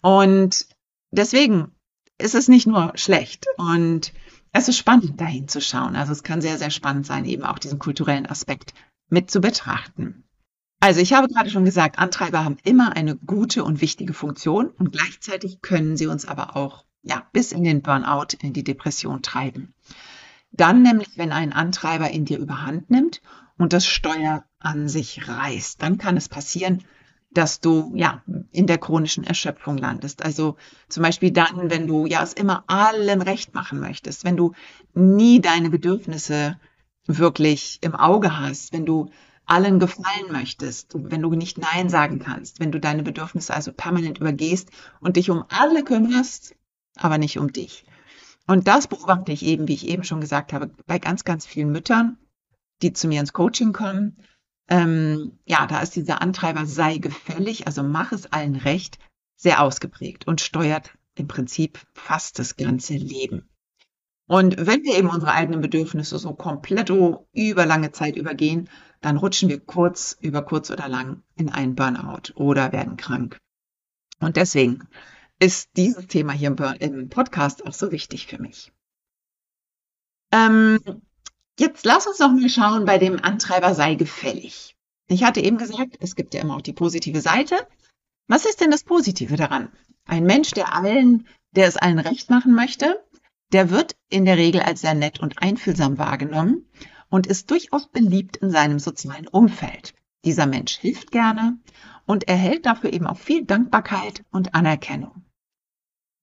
Und 0.00 0.66
deswegen 1.10 1.72
ist 2.18 2.36
es 2.36 2.46
nicht 2.46 2.68
nur 2.68 2.92
schlecht. 2.94 3.46
Und 3.56 4.12
es 4.52 4.68
ist 4.68 4.78
spannend, 4.78 5.20
dahin 5.20 5.48
zu 5.48 5.60
schauen. 5.60 5.96
Also 5.96 6.12
es 6.12 6.22
kann 6.22 6.40
sehr, 6.40 6.58
sehr 6.58 6.70
spannend 6.70 7.06
sein, 7.06 7.24
eben 7.24 7.42
auch 7.42 7.58
diesen 7.58 7.80
kulturellen 7.80 8.26
Aspekt 8.26 8.74
mit 9.08 9.28
zu 9.28 9.40
betrachten. 9.40 10.24
Also 10.82 10.98
ich 10.98 11.12
habe 11.12 11.28
gerade 11.28 11.48
schon 11.48 11.64
gesagt, 11.64 12.00
Antreiber 12.00 12.44
haben 12.44 12.56
immer 12.64 12.96
eine 12.96 13.14
gute 13.14 13.62
und 13.62 13.80
wichtige 13.80 14.12
Funktion 14.12 14.66
und 14.66 14.90
gleichzeitig 14.90 15.62
können 15.62 15.96
sie 15.96 16.08
uns 16.08 16.26
aber 16.26 16.56
auch 16.56 16.84
ja, 17.04 17.24
bis 17.32 17.52
in 17.52 17.62
den 17.62 17.82
Burnout, 17.82 18.36
in 18.40 18.52
die 18.52 18.64
Depression 18.64 19.22
treiben. 19.22 19.74
Dann 20.50 20.82
nämlich, 20.82 21.10
wenn 21.14 21.30
ein 21.30 21.52
Antreiber 21.52 22.10
in 22.10 22.24
dir 22.24 22.40
überhand 22.40 22.90
nimmt 22.90 23.22
und 23.58 23.72
das 23.72 23.86
Steuer 23.86 24.44
an 24.58 24.88
sich 24.88 25.28
reißt, 25.28 25.80
dann 25.80 25.98
kann 25.98 26.16
es 26.16 26.28
passieren, 26.28 26.82
dass 27.30 27.60
du 27.60 27.92
ja 27.94 28.20
in 28.50 28.66
der 28.66 28.78
chronischen 28.78 29.22
Erschöpfung 29.22 29.78
landest. 29.78 30.24
Also 30.24 30.56
zum 30.88 31.04
Beispiel 31.04 31.30
dann, 31.30 31.70
wenn 31.70 31.86
du 31.86 32.06
ja 32.06 32.24
es 32.24 32.32
immer 32.32 32.64
allen 32.66 33.22
recht 33.22 33.54
machen 33.54 33.78
möchtest, 33.78 34.24
wenn 34.24 34.36
du 34.36 34.50
nie 34.94 35.40
deine 35.40 35.70
Bedürfnisse 35.70 36.58
wirklich 37.06 37.78
im 37.82 37.94
Auge 37.94 38.36
hast, 38.40 38.72
wenn 38.72 38.84
du 38.84 39.10
allen 39.46 39.78
gefallen 39.78 40.30
möchtest, 40.30 40.92
wenn 40.94 41.22
du 41.22 41.30
nicht 41.30 41.58
Nein 41.58 41.88
sagen 41.88 42.18
kannst, 42.18 42.60
wenn 42.60 42.72
du 42.72 42.80
deine 42.80 43.02
Bedürfnisse 43.02 43.54
also 43.54 43.72
permanent 43.72 44.18
übergehst 44.18 44.70
und 45.00 45.16
dich 45.16 45.30
um 45.30 45.44
alle 45.48 45.84
kümmerst, 45.84 46.54
aber 46.96 47.18
nicht 47.18 47.38
um 47.38 47.52
dich. 47.52 47.84
Und 48.46 48.66
das 48.66 48.86
beobachte 48.86 49.32
ich 49.32 49.44
eben, 49.44 49.68
wie 49.68 49.74
ich 49.74 49.86
eben 49.86 50.04
schon 50.04 50.20
gesagt 50.20 50.52
habe, 50.52 50.70
bei 50.86 50.98
ganz, 50.98 51.24
ganz 51.24 51.46
vielen 51.46 51.70
Müttern, 51.70 52.18
die 52.82 52.92
zu 52.92 53.08
mir 53.08 53.20
ins 53.20 53.32
Coaching 53.32 53.72
kommen. 53.72 54.16
Ähm, 54.68 55.38
ja, 55.44 55.66
da 55.66 55.80
ist 55.80 55.96
dieser 55.96 56.22
Antreiber 56.22 56.66
sei 56.66 56.98
gefällig, 56.98 57.66
also 57.66 57.82
mach 57.82 58.12
es 58.12 58.32
allen 58.32 58.56
recht, 58.56 58.98
sehr 59.36 59.62
ausgeprägt 59.62 60.26
und 60.26 60.40
steuert 60.40 60.92
im 61.14 61.28
Prinzip 61.28 61.80
fast 61.92 62.38
das 62.38 62.56
ganze 62.56 62.94
Leben. 62.94 63.48
Und 64.26 64.56
wenn 64.58 64.82
wir 64.84 64.96
eben 64.96 65.10
unsere 65.10 65.32
eigenen 65.32 65.60
Bedürfnisse 65.60 66.18
so 66.18 66.32
komplett 66.34 66.90
über 66.90 67.66
lange 67.66 67.92
Zeit 67.92 68.16
übergehen, 68.16 68.68
dann 69.00 69.16
rutschen 69.16 69.48
wir 69.48 69.60
kurz, 69.60 70.16
über 70.20 70.42
kurz 70.42 70.70
oder 70.70 70.88
lang 70.88 71.22
in 71.36 71.50
einen 71.50 71.74
Burnout 71.74 72.32
oder 72.34 72.72
werden 72.72 72.96
krank. 72.96 73.38
Und 74.20 74.36
deswegen 74.36 74.88
ist 75.40 75.70
dieses 75.76 76.06
Thema 76.06 76.32
hier 76.32 76.54
im 76.78 77.08
Podcast 77.08 77.66
auch 77.66 77.72
so 77.72 77.90
wichtig 77.90 78.28
für 78.28 78.40
mich. 78.40 78.72
Ähm, 80.30 80.78
jetzt 81.58 81.84
lass 81.84 82.06
uns 82.06 82.20
noch 82.20 82.30
mal 82.30 82.48
schauen, 82.48 82.84
bei 82.84 82.98
dem 82.98 83.22
Antreiber 83.22 83.74
sei 83.74 83.96
gefällig. 83.96 84.76
Ich 85.08 85.24
hatte 85.24 85.40
eben 85.40 85.58
gesagt, 85.58 85.96
es 86.00 86.14
gibt 86.14 86.32
ja 86.32 86.40
immer 86.40 86.56
auch 86.56 86.62
die 86.62 86.72
positive 86.72 87.20
Seite. 87.20 87.56
Was 88.28 88.46
ist 88.46 88.60
denn 88.60 88.70
das 88.70 88.84
Positive 88.84 89.36
daran? 89.36 89.70
Ein 90.06 90.24
Mensch, 90.24 90.52
der 90.52 90.74
allen, 90.74 91.26
der 91.50 91.66
es 91.66 91.76
allen 91.76 91.98
recht 91.98 92.30
machen 92.30 92.54
möchte, 92.54 93.04
der 93.52 93.70
wird 93.70 93.96
in 94.08 94.24
der 94.24 94.36
Regel 94.36 94.62
als 94.62 94.80
sehr 94.80 94.94
nett 94.94 95.20
und 95.20 95.42
einfühlsam 95.42 95.98
wahrgenommen 95.98 96.66
und 97.08 97.26
ist 97.26 97.50
durchaus 97.50 97.88
beliebt 97.88 98.38
in 98.38 98.50
seinem 98.50 98.78
sozialen 98.78 99.28
Umfeld. 99.28 99.94
Dieser 100.24 100.46
Mensch 100.46 100.78
hilft 100.78 101.10
gerne 101.10 101.58
und 102.06 102.28
erhält 102.28 102.66
dafür 102.66 102.92
eben 102.92 103.06
auch 103.06 103.18
viel 103.18 103.44
Dankbarkeit 103.44 104.24
und 104.30 104.54
Anerkennung. 104.54 105.24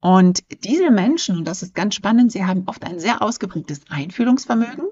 Und 0.01 0.43
diese 0.63 0.91
Menschen, 0.91 1.37
und 1.37 1.45
das 1.45 1.61
ist 1.61 1.75
ganz 1.75 1.95
spannend, 1.95 2.31
sie 2.31 2.45
haben 2.45 2.63
oft 2.67 2.85
ein 2.85 2.99
sehr 2.99 3.21
ausgeprägtes 3.21 3.81
Einfühlungsvermögen, 3.89 4.85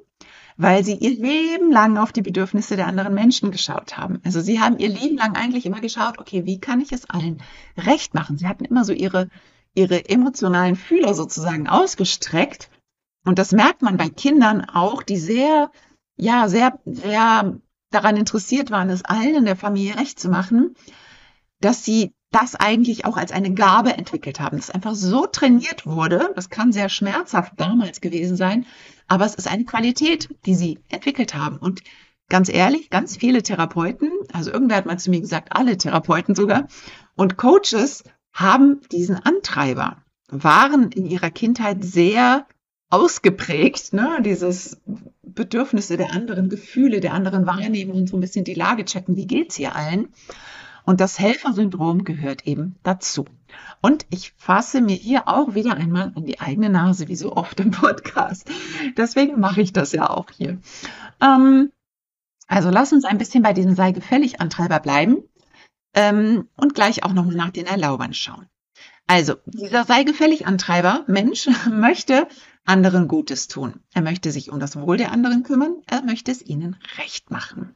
weil 0.58 0.84
sie 0.84 0.96
ihr 0.96 1.12
Leben 1.12 1.72
lang 1.72 1.98
auf 1.98 2.12
die 2.12 2.22
Bedürfnisse 2.22 2.76
der 2.76 2.88
anderen 2.88 3.14
Menschen 3.14 3.52
geschaut 3.52 3.98
haben. 3.98 4.20
Also 4.26 4.42
sie 4.42 4.60
haben 4.60 4.80
ihr 4.80 4.90
Leben 4.90 5.16
lang 5.16 5.36
eigentlich 5.36 5.66
immer 5.66 5.80
geschaut, 5.80 6.18
okay, 6.20 6.46
wie 6.46 6.60
kann 6.60 6.82
ich 6.82 6.92
es 6.92 7.10
allen 7.10 7.42
recht 7.78 8.14
machen? 8.14 8.38
Sie 8.38 8.48
hatten 8.48 8.66
immer 8.66 8.84
so 8.84 8.92
ihre, 8.92 9.30
ihre 9.76 10.10
emotionalen 10.10 10.76
Fühler 10.76 11.14
sozusagen 11.14 11.68
ausgestreckt 11.68 12.70
Und 13.28 13.40
das 13.40 13.52
merkt 13.52 13.82
man 13.82 13.98
bei 13.98 14.08
Kindern 14.08 14.64
auch, 14.64 15.04
die 15.04 15.18
sehr, 15.18 15.70
ja, 16.16 16.48
sehr, 16.48 16.80
sehr 16.86 17.60
daran 17.92 18.16
interessiert 18.16 18.72
waren, 18.72 18.90
es 18.90 19.04
allen 19.04 19.36
in 19.36 19.46
der 19.46 19.58
Familie 19.58 19.98
recht 19.98 20.18
zu 20.18 20.30
machen, 20.30 20.76
dass 21.60 21.84
sie 21.84 22.14
das 22.32 22.56
eigentlich 22.56 23.06
auch 23.06 23.18
als 23.18 23.32
eine 23.32 23.54
Gabe 23.54 23.94
entwickelt 23.94 24.40
haben. 24.40 24.58
Das 24.58 24.70
einfach 24.70 24.96
so 24.96 25.26
trainiert 25.26 25.86
wurde. 25.86 26.32
Das 26.36 26.50
kann 26.50 26.72
sehr 26.72 26.88
schmerzhaft 26.88 27.54
damals 27.58 28.00
gewesen 28.00 28.38
sein, 28.38 28.66
aber 29.08 29.26
es 29.26 29.36
ist 29.36 29.48
eine 29.48 29.66
Qualität, 29.66 30.30
die 30.46 30.56
sie 30.56 30.80
entwickelt 30.90 31.36
haben. 31.36 31.58
Und 31.58 31.84
ganz 32.30 32.50
ehrlich, 32.50 32.90
ganz 32.90 33.18
viele 33.18 33.44
Therapeuten, 33.44 34.10
also 34.32 34.52
irgendwer 34.52 34.78
hat 34.78 34.86
mal 34.86 35.00
zu 35.00 35.10
mir 35.10 35.22
gesagt, 35.22 35.50
alle 35.52 35.78
Therapeuten 35.78 36.36
sogar, 36.36 36.68
und 37.16 37.38
Coaches 37.38 38.04
haben 38.38 38.82
diesen 38.92 39.16
Antreiber, 39.16 39.98
waren 40.30 40.92
in 40.92 41.08
ihrer 41.08 41.32
Kindheit 41.32 41.84
sehr 41.84 42.46
ausgeprägt, 42.90 43.94
ne? 43.94 44.20
dieses 44.22 44.80
Bedürfnisse 45.24 45.98
der 45.98 46.14
anderen, 46.14 46.48
Gefühle 46.48 47.00
der 47.00 47.14
anderen 47.14 47.48
wahrnehmen 47.48 47.92
und 47.92 48.08
so 48.08 48.16
ein 48.16 48.22
bisschen 48.22 48.46
die 48.46 48.54
Lage 48.54 48.86
checken, 48.86 49.16
wie 49.16 49.26
geht's 49.26 49.56
hier 49.56 49.76
allen. 49.76 50.10
Und 50.86 51.02
das 51.02 51.20
Helfersyndrom 51.20 52.04
gehört 52.06 52.46
eben 52.46 52.76
dazu. 52.84 53.26
Und 53.82 54.06
ich 54.10 54.34
fasse 54.38 54.82
mir 54.82 54.96
hier 54.96 55.28
auch 55.28 55.56
wieder 55.56 55.74
einmal 55.74 56.14
an 56.16 56.26
die 56.26 56.40
eigene 56.40 56.70
Nase, 56.70 57.08
wie 57.08 57.16
so 57.16 57.36
oft 57.36 57.60
im 57.60 57.72
Podcast. 57.72 58.50
Deswegen 58.96 59.40
mache 59.40 59.62
ich 59.62 59.74
das 59.74 59.92
ja 59.92 60.10
auch 60.10 60.28
hier. 60.30 60.60
Ähm, 61.22 61.72
also 62.48 62.70
lass 62.70 62.94
uns 62.94 63.04
ein 63.04 63.18
bisschen 63.18 63.44
bei 63.44 63.52
diesem 63.52 63.76
sei 63.76 63.92
gefällig 63.92 64.40
Antreiber 64.40 64.80
bleiben 64.80 65.24
ähm, 65.94 66.50
und 66.56 66.74
gleich 66.74 67.04
auch 67.04 67.14
nochmal 67.14 67.36
nach 67.36 67.52
den 67.52 67.66
Erlaubern 67.66 68.14
schauen. 68.14 68.48
Also, 69.08 69.36
dieser 69.46 69.86
sei 69.86 70.04
gefällig 70.04 70.46
Antreiber, 70.46 71.06
Mensch, 71.08 71.48
möchte 71.70 72.28
anderen 72.66 73.08
Gutes 73.08 73.48
tun. 73.48 73.82
Er 73.94 74.02
möchte 74.02 74.32
sich 74.32 74.52
um 74.52 74.60
das 74.60 74.76
Wohl 74.76 74.98
der 74.98 75.12
anderen 75.12 75.44
kümmern. 75.44 75.82
Er 75.88 76.04
möchte 76.04 76.32
es 76.32 76.42
ihnen 76.42 76.78
recht 76.98 77.32
machen. 77.32 77.76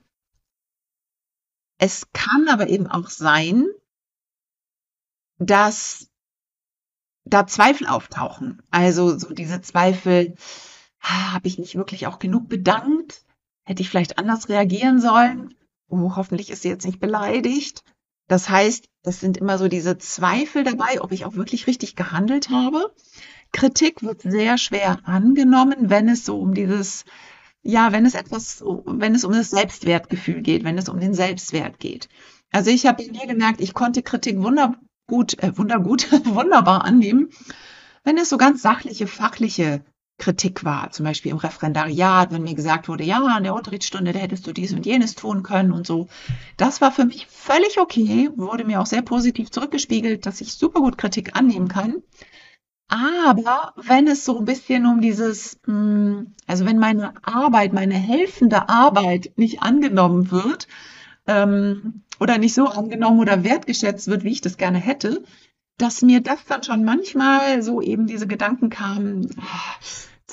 Es 1.77 2.11
kann 2.11 2.47
aber 2.49 2.67
eben 2.67 2.87
auch 2.87 3.09
sein, 3.09 3.65
dass 5.39 6.09
da 7.23 7.47
Zweifel 7.47 7.87
auftauchen. 7.87 8.61
Also 8.69 9.17
so 9.17 9.33
diese 9.33 9.61
Zweifel, 9.61 10.35
habe 11.01 11.47
ich 11.47 11.57
mich 11.57 11.75
wirklich 11.75 12.07
auch 12.07 12.19
genug 12.19 12.47
bedankt? 12.47 13.25
Hätte 13.63 13.81
ich 13.81 13.89
vielleicht 13.89 14.17
anders 14.17 14.49
reagieren 14.49 15.01
sollen? 15.01 15.55
Oh, 15.87 16.15
hoffentlich 16.15 16.49
ist 16.51 16.61
sie 16.61 16.69
jetzt 16.69 16.85
nicht 16.85 16.99
beleidigt. 16.99 17.83
Das 18.31 18.49
heißt, 18.49 18.87
es 19.03 19.19
sind 19.19 19.35
immer 19.35 19.57
so 19.57 19.67
diese 19.67 19.97
Zweifel 19.97 20.63
dabei, 20.63 21.01
ob 21.01 21.11
ich 21.11 21.25
auch 21.25 21.33
wirklich 21.33 21.67
richtig 21.67 21.97
gehandelt 21.97 22.49
habe. 22.49 22.95
Kritik 23.51 24.03
wird 24.03 24.21
sehr 24.21 24.57
schwer 24.57 24.99
angenommen, 25.03 25.89
wenn 25.89 26.07
es 26.07 26.23
so 26.23 26.39
um 26.39 26.53
dieses, 26.53 27.03
ja, 27.61 27.91
wenn 27.91 28.05
es 28.05 28.15
etwas, 28.15 28.63
wenn 28.85 29.15
es 29.15 29.25
um 29.25 29.33
das 29.33 29.49
Selbstwertgefühl 29.49 30.41
geht, 30.43 30.63
wenn 30.63 30.77
es 30.77 30.87
um 30.87 31.01
den 31.01 31.13
Selbstwert 31.13 31.77
geht. 31.79 32.07
Also 32.53 32.71
ich 32.71 32.85
habe 32.85 33.03
mir 33.03 33.27
gemerkt, 33.27 33.59
ich 33.59 33.73
konnte 33.73 34.01
Kritik 34.01 34.41
wundergut, 34.41 35.37
äh, 35.43 35.57
wundergut, 35.57 36.09
wunderbar 36.25 36.85
annehmen, 36.85 37.31
wenn 38.05 38.17
es 38.17 38.29
so 38.29 38.37
ganz 38.37 38.61
sachliche, 38.61 39.07
fachliche 39.07 39.83
Kritik 40.21 40.63
war, 40.63 40.91
zum 40.91 41.05
Beispiel 41.05 41.31
im 41.31 41.37
Referendariat, 41.37 42.31
wenn 42.31 42.43
mir 42.43 42.53
gesagt 42.53 42.87
wurde, 42.87 43.03
ja, 43.03 43.19
an 43.25 43.43
der 43.43 43.55
Unterrichtsstunde, 43.55 44.13
da 44.13 44.19
hättest 44.19 44.45
du 44.47 44.53
dies 44.53 44.71
und 44.71 44.85
jenes 44.85 45.15
tun 45.15 45.43
können 45.43 45.71
und 45.71 45.85
so. 45.85 46.07
Das 46.57 46.79
war 46.79 46.91
für 46.91 47.05
mich 47.05 47.27
völlig 47.27 47.79
okay, 47.79 48.29
wurde 48.35 48.63
mir 48.63 48.79
auch 48.79 48.85
sehr 48.85 49.01
positiv 49.01 49.49
zurückgespiegelt, 49.51 50.25
dass 50.25 50.39
ich 50.39 50.53
super 50.53 50.79
gut 50.79 50.97
Kritik 50.97 51.35
annehmen 51.35 51.67
kann. 51.67 52.03
Aber 52.87 53.73
wenn 53.77 54.07
es 54.07 54.23
so 54.23 54.37
ein 54.37 54.45
bisschen 54.45 54.85
um 54.85 55.01
dieses, 55.01 55.57
hm, 55.65 56.35
also 56.45 56.65
wenn 56.65 56.77
meine 56.77 57.13
Arbeit, 57.23 57.73
meine 57.73 57.95
helfende 57.95 58.69
Arbeit 58.69 59.31
nicht 59.37 59.63
angenommen 59.63 60.29
wird 60.29 60.67
ähm, 61.25 62.03
oder 62.19 62.37
nicht 62.37 62.53
so 62.53 62.67
angenommen 62.67 63.19
oder 63.19 63.43
wertgeschätzt 63.43 64.07
wird, 64.07 64.23
wie 64.23 64.31
ich 64.31 64.41
das 64.41 64.57
gerne 64.57 64.77
hätte, 64.77 65.23
dass 65.77 66.01
mir 66.01 66.21
das 66.21 66.45
dann 66.47 66.63
schon 66.63 66.83
manchmal 66.83 67.63
so 67.63 67.81
eben 67.81 68.05
diese 68.05 68.27
Gedanken 68.27 68.69
kamen, 68.69 69.35
ah, 69.39 69.75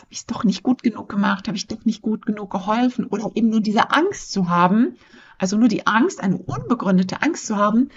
habe 0.08 0.14
ich 0.14 0.20
es 0.20 0.26
doch 0.26 0.42
nicht 0.42 0.62
gut 0.62 0.82
genug 0.82 1.10
gemacht, 1.10 1.48
habe 1.48 1.58
ich 1.58 1.66
doch 1.66 1.84
nicht 1.84 2.00
gut 2.00 2.24
genug 2.24 2.50
geholfen 2.50 3.04
oder 3.04 3.30
eben 3.34 3.50
nur 3.50 3.60
diese 3.60 3.90
Angst 3.90 4.32
zu 4.32 4.48
haben, 4.48 4.96
also 5.36 5.58
nur 5.58 5.68
die 5.68 5.86
Angst, 5.86 6.22
eine 6.22 6.38
unbegründete 6.38 7.20
Angst 7.20 7.46
zu 7.46 7.56
haben, 7.56 7.90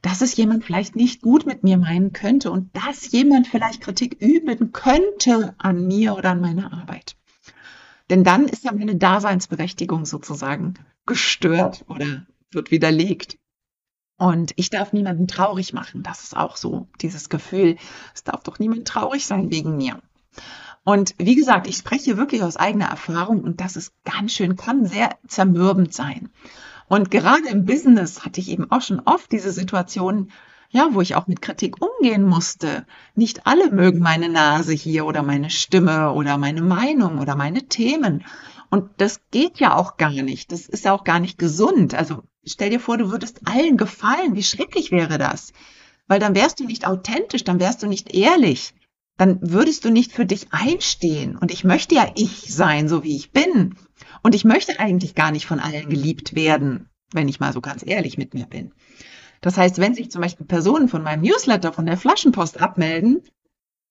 dass 0.00 0.22
es 0.22 0.34
jemand 0.34 0.64
vielleicht 0.64 0.96
nicht 0.96 1.22
gut 1.22 1.46
mit 1.46 1.62
mir 1.62 1.78
meinen 1.78 2.12
könnte 2.12 2.50
und 2.50 2.74
dass 2.76 3.12
jemand 3.12 3.46
vielleicht 3.46 3.80
Kritik 3.80 4.20
üben 4.20 4.72
könnte 4.72 5.54
an 5.56 5.86
mir 5.86 6.16
oder 6.16 6.30
an 6.30 6.40
meiner 6.40 6.72
Arbeit. 6.72 7.14
Denn 8.10 8.24
dann 8.24 8.48
ist 8.48 8.64
ja 8.64 8.72
meine 8.72 8.96
Daseinsberechtigung 8.96 10.04
sozusagen 10.04 10.74
gestört 11.06 11.84
oder 11.86 12.26
wird 12.50 12.72
widerlegt. 12.72 13.38
Und 14.18 14.52
ich 14.56 14.68
darf 14.68 14.92
niemanden 14.92 15.28
traurig 15.28 15.72
machen. 15.72 16.02
Das 16.02 16.24
ist 16.24 16.36
auch 16.36 16.56
so, 16.56 16.88
dieses 17.00 17.28
Gefühl. 17.28 17.76
Es 18.16 18.24
darf 18.24 18.42
doch 18.42 18.58
niemand 18.58 18.88
traurig 18.88 19.26
sein 19.26 19.52
wegen 19.52 19.76
mir. 19.76 20.00
Und 20.84 21.14
wie 21.18 21.36
gesagt, 21.36 21.66
ich 21.66 21.76
spreche 21.76 22.16
wirklich 22.16 22.42
aus 22.42 22.56
eigener 22.56 22.86
Erfahrung 22.86 23.42
und 23.42 23.60
das 23.60 23.76
ist 23.76 23.92
ganz 24.04 24.32
schön, 24.32 24.56
kann 24.56 24.84
sehr 24.84 25.10
zermürbend 25.28 25.94
sein. 25.94 26.30
Und 26.88 27.10
gerade 27.10 27.48
im 27.48 27.64
Business 27.64 28.24
hatte 28.24 28.40
ich 28.40 28.50
eben 28.50 28.70
auch 28.70 28.82
schon 28.82 29.00
oft 29.00 29.30
diese 29.30 29.52
Situation, 29.52 30.30
ja, 30.70 30.88
wo 30.92 31.00
ich 31.00 31.14
auch 31.14 31.26
mit 31.26 31.40
Kritik 31.40 31.76
umgehen 31.80 32.24
musste. 32.24 32.84
Nicht 33.14 33.46
alle 33.46 33.70
mögen 33.70 34.00
meine 34.00 34.28
Nase 34.28 34.72
hier 34.72 35.06
oder 35.06 35.22
meine 35.22 35.50
Stimme 35.50 36.12
oder 36.12 36.38
meine 36.38 36.62
Meinung 36.62 37.18
oder 37.18 37.36
meine 37.36 37.68
Themen. 37.68 38.24
Und 38.70 38.90
das 38.96 39.20
geht 39.30 39.60
ja 39.60 39.76
auch 39.76 39.98
gar 39.98 40.10
nicht. 40.10 40.50
Das 40.50 40.66
ist 40.66 40.84
ja 40.84 40.92
auch 40.92 41.04
gar 41.04 41.20
nicht 41.20 41.38
gesund. 41.38 41.94
Also 41.94 42.22
stell 42.44 42.70
dir 42.70 42.80
vor, 42.80 42.96
du 42.96 43.10
würdest 43.10 43.40
allen 43.44 43.76
gefallen. 43.76 44.34
Wie 44.34 44.42
schrecklich 44.42 44.90
wäre 44.90 45.18
das? 45.18 45.52
Weil 46.08 46.18
dann 46.18 46.34
wärst 46.34 46.58
du 46.58 46.64
nicht 46.64 46.86
authentisch, 46.86 47.44
dann 47.44 47.60
wärst 47.60 47.82
du 47.82 47.86
nicht 47.86 48.14
ehrlich. 48.14 48.74
Dann 49.18 49.38
würdest 49.42 49.84
du 49.84 49.90
nicht 49.90 50.12
für 50.12 50.26
dich 50.26 50.52
einstehen. 50.52 51.36
Und 51.36 51.50
ich 51.50 51.64
möchte 51.64 51.94
ja 51.94 52.10
ich 52.16 52.52
sein, 52.52 52.88
so 52.88 53.04
wie 53.04 53.16
ich 53.16 53.30
bin. 53.30 53.76
Und 54.22 54.34
ich 54.34 54.44
möchte 54.44 54.80
eigentlich 54.80 55.14
gar 55.14 55.30
nicht 55.30 55.46
von 55.46 55.60
allen 55.60 55.88
geliebt 55.88 56.34
werden, 56.34 56.88
wenn 57.12 57.28
ich 57.28 57.40
mal 57.40 57.52
so 57.52 57.60
ganz 57.60 57.84
ehrlich 57.86 58.18
mit 58.18 58.34
mir 58.34 58.46
bin. 58.46 58.72
Das 59.40 59.58
heißt, 59.58 59.78
wenn 59.78 59.94
sich 59.94 60.10
zum 60.10 60.22
Beispiel 60.22 60.46
Personen 60.46 60.88
von 60.88 61.02
meinem 61.02 61.22
Newsletter, 61.22 61.72
von 61.72 61.86
der 61.86 61.96
Flaschenpost 61.96 62.60
abmelden, 62.60 63.22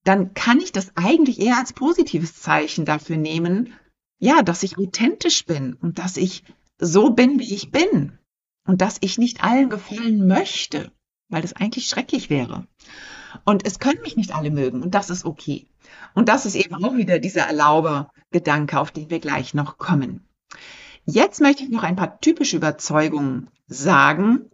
dann 0.04 0.34
kann 0.34 0.60
ich 0.60 0.72
das 0.72 0.92
eigentlich 0.96 1.40
eher 1.40 1.58
als 1.58 1.74
positives 1.74 2.36
Zeichen 2.36 2.86
dafür 2.86 3.18
nehmen, 3.18 3.74
ja, 4.18 4.42
dass 4.42 4.63
ich 4.63 4.78
authentisch 4.78 5.46
bin 5.46 5.74
und 5.75 6.00
dass 6.00 6.18
ich 6.18 6.44
so 6.80 7.12
bin, 7.12 7.40
wie 7.40 7.54
ich 7.54 7.72
bin 7.72 8.18
und 8.66 8.82
dass 8.82 8.98
ich 9.01 9.18
nicht 9.18 9.44
allen 9.44 9.70
gefallen 9.70 10.28
möchte, 10.28 10.92
weil 11.30 11.42
das 11.42 11.54
eigentlich 11.54 11.88
schrecklich 11.88 12.30
wäre. 12.30 12.66
Und 13.45 13.65
es 13.65 13.79
können 13.79 14.01
mich 14.01 14.17
nicht 14.17 14.35
alle 14.35 14.51
mögen 14.51 14.81
und 14.81 14.95
das 14.95 15.09
ist 15.09 15.25
okay. 15.25 15.67
Und 16.13 16.29
das 16.29 16.45
ist 16.45 16.55
eben 16.55 16.75
auch 16.83 16.95
wieder 16.95 17.19
dieser 17.19 17.43
Erlauber-Gedanke, 17.43 18.79
auf 18.79 18.91
den 18.91 19.09
wir 19.09 19.19
gleich 19.19 19.53
noch 19.53 19.77
kommen. 19.77 20.27
Jetzt 21.05 21.41
möchte 21.41 21.63
ich 21.63 21.69
noch 21.69 21.83
ein 21.83 21.95
paar 21.95 22.19
typische 22.19 22.57
Überzeugungen 22.57 23.50
sagen, 23.67 24.50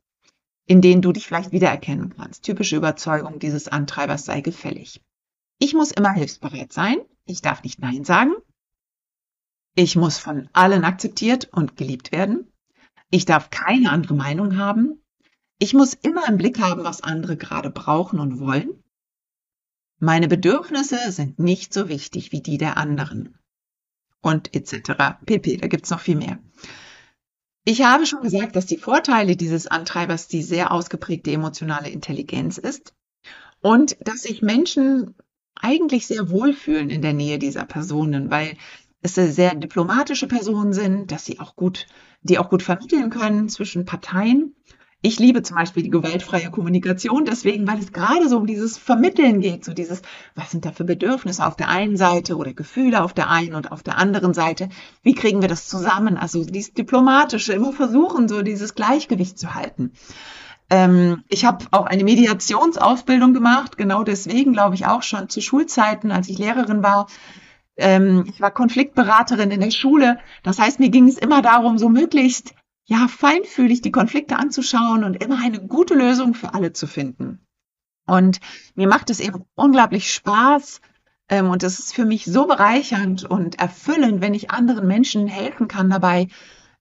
in 0.66 0.82
denen 0.82 1.02
du 1.02 1.12
dich 1.12 1.26
vielleicht 1.26 1.52
wiedererkennen 1.52 2.16
kannst. 2.16 2.44
Typische 2.44 2.76
Überzeugung 2.76 3.40
dieses 3.40 3.68
Antreibers 3.68 4.26
sei 4.26 4.42
gefällig. 4.42 5.02
Ich 5.60 5.74
muss 5.74 5.92
immer 5.92 6.14
hilfsbereit 6.14 6.72
sein. 6.72 6.98
Ich 7.26 7.42
darf 7.42 7.64
nicht 7.64 7.80
Nein 7.80 8.04
sagen. 8.04 8.34
Ich 9.76 9.96
muss 9.96 10.18
von 10.18 10.50
allen 10.54 10.84
akzeptiert 10.84 11.50
und 11.52 11.78
geliebt 11.78 12.12
werden. 12.12 12.52
Ich 13.10 13.26
darf 13.26 13.50
keine 13.50 13.92
andere 13.92 14.16
Meinung 14.16 14.58
haben. 14.58 15.02
Ich 15.60 15.74
muss 15.74 15.94
immer 15.94 16.28
im 16.28 16.38
Blick 16.38 16.60
haben, 16.60 16.84
was 16.84 17.02
andere 17.02 17.36
gerade 17.36 17.72
brauchen 17.72 18.20
und 18.20 18.40
wollen. 18.40 18.84
Meine 20.00 20.28
Bedürfnisse 20.28 21.12
sind 21.12 21.40
nicht 21.40 21.74
so 21.74 21.90
wichtig 21.90 22.32
wie 22.32 22.42
die 22.42 22.60
der 22.60 22.78
anderen. 22.78 23.40
Und 24.22 24.56
etc. 24.56 25.20
pp. 25.26 25.58
Da 25.58 25.68
gibt's 25.68 25.90
noch 25.90 26.00
viel 26.00 26.16
mehr. 26.16 26.38
Ich 27.64 27.82
habe 27.82 28.06
schon 28.06 28.22
gesagt, 28.22 28.56
dass 28.56 28.68
die 28.68 28.78
Vorteile 28.78 29.36
dieses 29.36 29.68
Antreibers 29.68 30.28
die 30.28 30.44
sehr 30.44 30.72
ausgeprägte 30.72 31.32
emotionale 31.32 31.90
Intelligenz 31.90 32.58
ist 32.58 32.94
und 33.62 33.98
dass 34.00 34.22
sich 34.22 34.42
Menschen 34.42 35.16
eigentlich 35.56 36.06
sehr 36.06 36.30
wohlfühlen 36.30 36.92
in 36.92 37.02
der 37.02 37.14
Nähe 37.14 37.40
dieser 37.40 37.66
Personen, 37.66 38.30
weil 38.30 38.56
es 39.02 39.16
sehr 39.16 39.56
diplomatische 39.56 40.28
Personen 40.28 40.74
sind, 40.74 41.12
dass 41.12 41.26
sie 41.26 41.40
auch 41.40 41.56
gut, 41.56 41.88
die 42.22 42.38
auch 42.38 42.50
gut 42.50 42.64
vermitteln 42.64 43.10
können 43.10 43.50
zwischen 43.50 43.86
Parteien 43.86 44.56
ich 45.02 45.20
liebe 45.20 45.44
zum 45.44 45.56
Beispiel 45.56 45.84
die 45.84 45.92
gewaltfreie 45.92 46.50
Kommunikation 46.50 47.24
deswegen, 47.24 47.68
weil 47.68 47.80
es 47.80 47.92
gerade 47.92 48.28
so 48.28 48.38
um 48.38 48.48
dieses 48.48 48.78
Vermitteln 48.78 49.42
geht, 49.42 49.64
so 49.64 49.74
dieses, 49.74 50.02
was 50.34 50.52
sind 50.52 50.66
da 50.66 50.72
für 50.72 50.86
Bedürfnisse 50.86 51.46
auf 51.46 51.56
der 51.56 51.70
einen 51.70 51.98
Seite 51.98 52.36
oder 52.36 52.54
Gefühle 52.54 53.04
auf 53.04 53.14
der 53.14 53.30
einen 53.30 53.54
und 53.54 53.72
auf 53.72 53.84
der 53.84 53.98
anderen 53.98 54.34
Seite, 54.34 54.70
wie 55.04 55.14
kriegen 55.14 55.42
wir 55.42 55.50
das 55.50 55.68
zusammen? 55.68 56.18
Also 56.18 56.44
dieses 56.44 56.74
diplomatische, 56.74 57.54
immer 57.54 57.74
versuchen, 57.74 58.28
so 58.28 58.42
dieses 58.42 58.74
Gleichgewicht 58.74 59.38
zu 59.38 59.54
halten. 59.54 59.92
Ähm, 60.70 61.24
ich 61.30 61.46
habe 61.46 61.66
auch 61.72 61.86
eine 61.86 62.04
Mediationsausbildung 62.04 63.34
gemacht, 63.34 63.78
genau 63.78 64.04
deswegen 64.04 64.52
glaube 64.52 64.76
ich 64.76 64.88
auch 64.88 65.04
schon 65.04 65.30
zu 65.30 65.42
Schulzeiten, 65.42 66.12
als 66.12 66.28
ich 66.28 66.40
Lehrerin 66.40 66.82
war, 66.82 67.08
ähm, 67.78 68.26
ich 68.28 68.42
war 68.42 68.52
Konfliktberaterin 68.52 69.52
in 69.52 69.62
der 69.62 69.72
Schule. 69.72 70.18
Das 70.42 70.60
heißt, 70.60 70.80
mir 70.80 70.90
ging 70.90 71.08
es 71.08 71.18
immer 71.18 71.44
darum, 71.44 71.78
so 71.78 71.88
möglichst 71.88 72.56
ja 72.88 73.08
feinfühlig 73.08 73.82
die 73.82 73.92
Konflikte 73.92 74.38
anzuschauen 74.38 75.04
und 75.04 75.24
immer 75.24 75.40
eine 75.42 75.66
gute 75.66 75.94
Lösung 75.94 76.34
für 76.34 76.54
alle 76.54 76.74
zu 76.74 76.88
finden. 76.88 77.46
Und 78.08 78.40
mir 78.76 78.88
macht 78.88 79.10
es 79.10 79.20
eben 79.20 79.46
unglaublich 79.56 80.14
Spaß, 80.14 80.82
ähm, 81.30 81.50
und 81.50 81.64
es 81.64 81.80
ist 81.80 81.94
für 81.94 82.06
mich 82.06 82.26
so 82.26 82.48
bereichernd 82.48 83.24
und 83.24 83.60
erfüllend, 83.60 84.22
wenn 84.22 84.34
ich 84.34 84.52
anderen 84.52 84.88
Menschen 84.88 85.28
helfen 85.28 85.68
kann 85.68 85.90
dabei, 85.90 86.28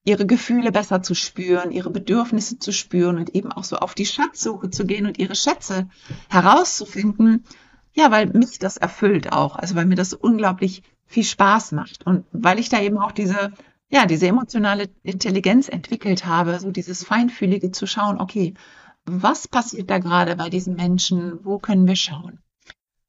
ihre 0.03 0.25
Gefühle 0.25 0.71
besser 0.71 1.03
zu 1.03 1.15
spüren, 1.15 1.71
ihre 1.71 1.89
Bedürfnisse 1.89 2.59
zu 2.59 2.71
spüren 2.71 3.17
und 3.17 3.35
eben 3.35 3.51
auch 3.51 3.65
so 3.65 3.77
auf 3.77 3.93
die 3.93 4.05
Schatzsuche 4.05 4.69
zu 4.69 4.85
gehen 4.85 5.05
und 5.05 5.19
ihre 5.19 5.35
Schätze 5.35 5.89
herauszufinden. 6.29 7.43
Ja, 7.93 8.09
weil 8.09 8.27
mich 8.27 8.57
das 8.59 8.77
erfüllt 8.77 9.33
auch, 9.33 9.57
also 9.57 9.75
weil 9.75 9.85
mir 9.85 9.95
das 9.95 10.13
unglaublich 10.13 10.83
viel 11.07 11.23
Spaß 11.23 11.73
macht 11.73 12.05
und 12.05 12.25
weil 12.31 12.59
ich 12.59 12.69
da 12.69 12.79
eben 12.79 12.97
auch 12.99 13.11
diese 13.11 13.51
ja, 13.89 14.05
diese 14.05 14.27
emotionale 14.27 14.89
Intelligenz 15.03 15.69
entwickelt 15.69 16.25
habe, 16.25 16.59
so 16.59 16.71
dieses 16.71 17.03
feinfühlige 17.03 17.71
zu 17.71 17.87
schauen, 17.87 18.19
okay, 18.19 18.53
was 19.05 19.47
passiert 19.47 19.89
da 19.89 19.99
gerade 19.99 20.35
bei 20.35 20.49
diesen 20.49 20.75
Menschen? 20.75 21.39
Wo 21.43 21.59
können 21.59 21.87
wir 21.87 21.95
schauen? 21.95 22.39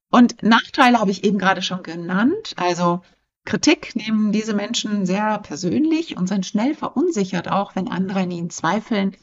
Und 0.09 0.41
Nachteile 0.41 0.99
habe 0.99 1.11
ich 1.11 1.23
eben 1.23 1.37
gerade 1.37 1.61
schon 1.61 1.83
genannt. 1.83 2.53
Also 2.55 3.01
Kritik 3.45 3.95
nehmen 3.95 4.31
diese 4.31 4.53
Menschen 4.53 5.05
sehr 5.05 5.39
persönlich 5.39 6.17
und 6.17 6.27
sind 6.27 6.45
schnell 6.45 6.73
verunsichert, 6.73 7.49
auch 7.49 7.75
wenn 7.75 7.89
andere 7.89 8.21
an 8.21 8.31
ihnen 8.31 8.49
zweifeln 8.49 9.15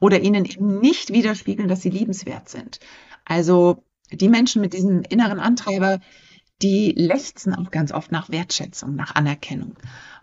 oder 0.00 0.20
ihnen 0.20 0.44
eben 0.44 0.80
nicht 0.80 1.12
widerspiegeln, 1.12 1.68
dass 1.68 1.82
sie 1.82 1.90
liebenswert 1.90 2.48
sind. 2.48 2.80
Also 3.24 3.84
die 4.10 4.28
Menschen 4.28 4.60
mit 4.60 4.72
diesem 4.72 5.02
inneren 5.02 5.38
Antreiber, 5.38 6.00
die 6.62 6.92
lechzen 6.96 7.54
auch 7.54 7.70
ganz 7.70 7.92
oft 7.92 8.12
nach 8.12 8.30
Wertschätzung, 8.30 8.94
nach 8.96 9.14
Anerkennung. 9.14 9.76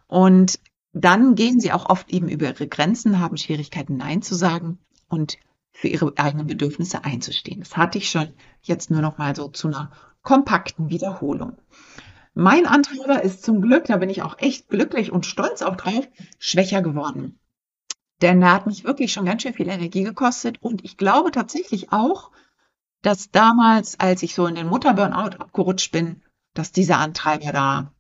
Und 0.08 0.60
dann 0.94 1.36
gehen 1.36 1.60
sie 1.60 1.72
auch 1.72 1.90
oft 1.90 2.12
eben 2.12 2.30
über 2.30 2.48
ihre 2.48 2.68
Grenzen, 2.68 3.20
haben 3.20 3.38
Schwierigkeiten, 3.38 3.98
Nein 3.98 4.22
zu 4.22 4.36
sagen 4.36 4.80
und 5.08 5.38
für 5.72 5.88
ihre 5.88 6.14
eigenen 6.18 6.48
Bedürfnisse 6.48 7.06
einzustehen. 7.06 7.60
Das 7.60 7.78
hatte 7.78 7.98
ich 7.98 8.10
schon 8.10 8.34
jetzt 8.62 8.92
nur 8.92 9.02
noch 9.02 9.18
mal 9.18 9.36
so 9.36 9.48
zu 9.48 9.68
einer 9.68 9.92
kompakten 10.22 10.90
Wiederholung. 10.90 11.58
Mein 12.34 12.66
Antreiber 12.66 13.24
ist 13.24 13.44
zum 13.44 13.62
Glück, 13.62 13.86
da 13.86 13.98
bin 13.98 14.10
ich 14.10 14.22
auch 14.22 14.38
echt 14.40 14.70
glücklich 14.70 15.12
und 15.12 15.26
stolz 15.26 15.62
auch 15.62 15.76
drauf, 15.76 16.08
schwächer 16.40 16.82
geworden. 16.82 17.40
Denn 18.22 18.42
er 18.42 18.54
hat 18.54 18.68
mich 18.68 18.84
wirklich 18.84 19.12
schon 19.12 19.26
ganz 19.26 19.42
schön 19.42 19.54
viel 19.54 19.68
Energie 19.68 20.04
gekostet 20.04 20.62
und 20.62 20.86
ich 20.86 20.98
glaube 20.98 21.32
tatsächlich 21.32 21.92
auch, 21.92 22.32
dass 23.02 23.32
damals, 23.32 24.00
als 24.00 24.22
ich 24.24 24.36
so 24.36 24.46
in 24.46 24.56
den 24.56 24.68
Mutterburnout 24.68 25.38
abgerutscht 25.40 25.92
bin, 25.92 26.22
dass 26.54 26.72
dieser 26.72 27.00
Antreiber 27.00 27.52
da 27.52 27.94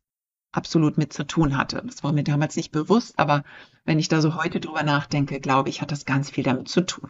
absolut 0.51 0.97
mit 0.97 1.13
zu 1.13 1.25
tun 1.25 1.57
hatte. 1.57 1.81
Das 1.85 2.03
war 2.03 2.11
mir 2.11 2.23
damals 2.23 2.55
nicht 2.55 2.71
bewusst, 2.71 3.17
aber 3.17 3.43
wenn 3.85 3.99
ich 3.99 4.07
da 4.07 4.21
so 4.21 4.35
heute 4.35 4.59
drüber 4.59 4.83
nachdenke, 4.83 5.39
glaube 5.39 5.69
ich, 5.69 5.81
hat 5.81 5.91
das 5.91 6.05
ganz 6.05 6.29
viel 6.29 6.43
damit 6.43 6.67
zu 6.67 6.81
tun. 6.81 7.09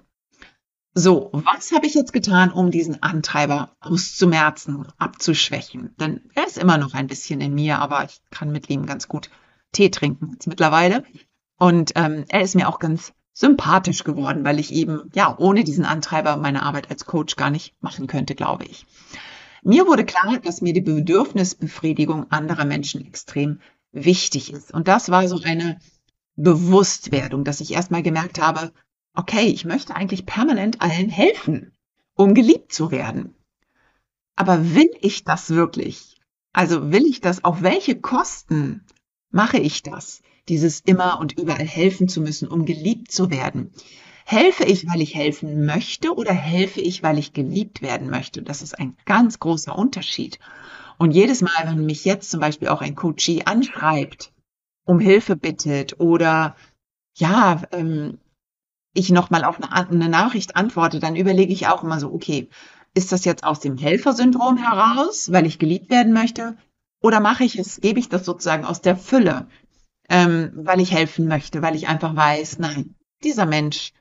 So, 0.93 1.29
was 1.31 1.71
habe 1.71 1.85
ich 1.85 1.93
jetzt 1.93 2.11
getan, 2.11 2.51
um 2.51 2.69
diesen 2.69 3.01
Antreiber 3.01 3.75
auszumerzen, 3.79 4.85
abzuschwächen? 4.97 5.95
Denn 5.97 6.29
er 6.35 6.45
ist 6.45 6.57
immer 6.57 6.77
noch 6.77 6.93
ein 6.93 7.07
bisschen 7.07 7.39
in 7.39 7.55
mir, 7.55 7.79
aber 7.79 8.03
ich 8.03 8.21
kann 8.29 8.51
mit 8.51 8.69
ihm 8.69 8.85
ganz 8.85 9.07
gut 9.07 9.29
Tee 9.71 9.89
trinken 9.89 10.31
jetzt 10.33 10.47
mittlerweile. 10.47 11.05
Und 11.57 11.93
ähm, 11.95 12.25
er 12.27 12.41
ist 12.41 12.55
mir 12.55 12.67
auch 12.67 12.79
ganz 12.79 13.13
sympathisch 13.33 14.03
geworden, 14.03 14.43
weil 14.43 14.59
ich 14.59 14.73
eben 14.73 15.09
ja 15.13 15.33
ohne 15.37 15.63
diesen 15.63 15.85
Antreiber 15.85 16.35
meine 16.35 16.63
Arbeit 16.63 16.89
als 16.91 17.05
Coach 17.05 17.37
gar 17.37 17.49
nicht 17.49 17.73
machen 17.81 18.07
könnte, 18.07 18.35
glaube 18.35 18.65
ich. 18.65 18.85
Mir 19.61 19.85
wurde 19.85 20.05
klar, 20.05 20.39
dass 20.39 20.61
mir 20.61 20.73
die 20.73 20.81
Bedürfnisbefriedigung 20.81 22.31
anderer 22.31 22.65
Menschen 22.65 23.05
extrem 23.05 23.59
wichtig 23.91 24.51
ist. 24.51 24.73
Und 24.73 24.87
das 24.87 25.09
war 25.09 25.27
so 25.27 25.39
eine 25.41 25.79
Bewusstwerdung, 26.35 27.43
dass 27.43 27.61
ich 27.61 27.71
erstmal 27.71 28.01
gemerkt 28.01 28.39
habe, 28.41 28.73
okay, 29.13 29.47
ich 29.47 29.65
möchte 29.65 29.95
eigentlich 29.95 30.25
permanent 30.25 30.81
allen 30.81 31.09
helfen, 31.09 31.73
um 32.15 32.33
geliebt 32.33 32.73
zu 32.73 32.89
werden. 32.91 33.35
Aber 34.35 34.73
will 34.73 34.89
ich 35.01 35.23
das 35.23 35.51
wirklich? 35.51 36.17
Also 36.53 36.91
will 36.91 37.05
ich 37.05 37.21
das, 37.21 37.43
auf 37.43 37.61
welche 37.61 37.99
Kosten 37.99 38.85
mache 39.29 39.59
ich 39.59 39.83
das? 39.83 40.21
Dieses 40.49 40.79
immer 40.79 41.19
und 41.19 41.37
überall 41.37 41.67
helfen 41.67 42.07
zu 42.07 42.21
müssen, 42.21 42.47
um 42.47 42.65
geliebt 42.65 43.11
zu 43.11 43.29
werden. 43.29 43.71
Helfe 44.25 44.63
ich, 44.63 44.87
weil 44.87 45.01
ich 45.01 45.15
helfen 45.15 45.65
möchte 45.65 46.13
oder 46.15 46.33
helfe 46.33 46.81
ich, 46.81 47.03
weil 47.03 47.17
ich 47.17 47.33
geliebt 47.33 47.81
werden 47.81 48.09
möchte? 48.09 48.41
Das 48.41 48.61
ist 48.61 48.77
ein 48.77 48.95
ganz 49.05 49.39
großer 49.39 49.75
Unterschied. 49.75 50.39
Und 50.97 51.11
jedes 51.11 51.41
Mal, 51.41 51.63
wenn 51.65 51.85
mich 51.85 52.05
jetzt 52.05 52.29
zum 52.29 52.39
Beispiel 52.39 52.67
auch 52.67 52.81
ein 52.81 52.95
Coachie 52.95 53.45
anschreibt, 53.45 54.31
um 54.85 54.99
Hilfe 54.99 55.35
bittet 55.35 55.99
oder 55.99 56.55
ja, 57.17 57.61
ähm, 57.71 58.19
ich 58.93 59.09
nochmal 59.09 59.43
auf 59.43 59.57
eine, 59.61 60.09
Nachricht 60.09 60.55
antworte, 60.55 60.99
dann 60.99 61.15
überlege 61.15 61.53
ich 61.53 61.67
auch 61.67 61.83
immer 61.83 61.99
so, 61.99 62.11
okay, 62.13 62.49
ist 62.93 63.11
das 63.11 63.25
jetzt 63.25 63.43
aus 63.43 63.61
dem 63.61 63.77
Helfersyndrom 63.77 64.57
heraus, 64.57 65.31
weil 65.31 65.45
ich 65.45 65.59
geliebt 65.59 65.89
werden 65.89 66.13
möchte? 66.13 66.57
Oder 67.01 67.19
mache 67.19 67.43
ich 67.43 67.57
es, 67.57 67.79
gebe 67.81 67.99
ich 67.99 68.09
das 68.09 68.25
sozusagen 68.25 68.65
aus 68.65 68.81
der 68.81 68.97
Fülle, 68.97 69.47
ähm, 70.09 70.51
weil 70.55 70.81
ich 70.81 70.91
helfen 70.91 71.27
möchte, 71.27 71.61
weil 71.61 71.75
ich 71.75 71.87
einfach 71.87 72.15
weiß, 72.15 72.59
nein, 72.59 72.95
dieser 73.23 73.45
Mensch, 73.45 73.93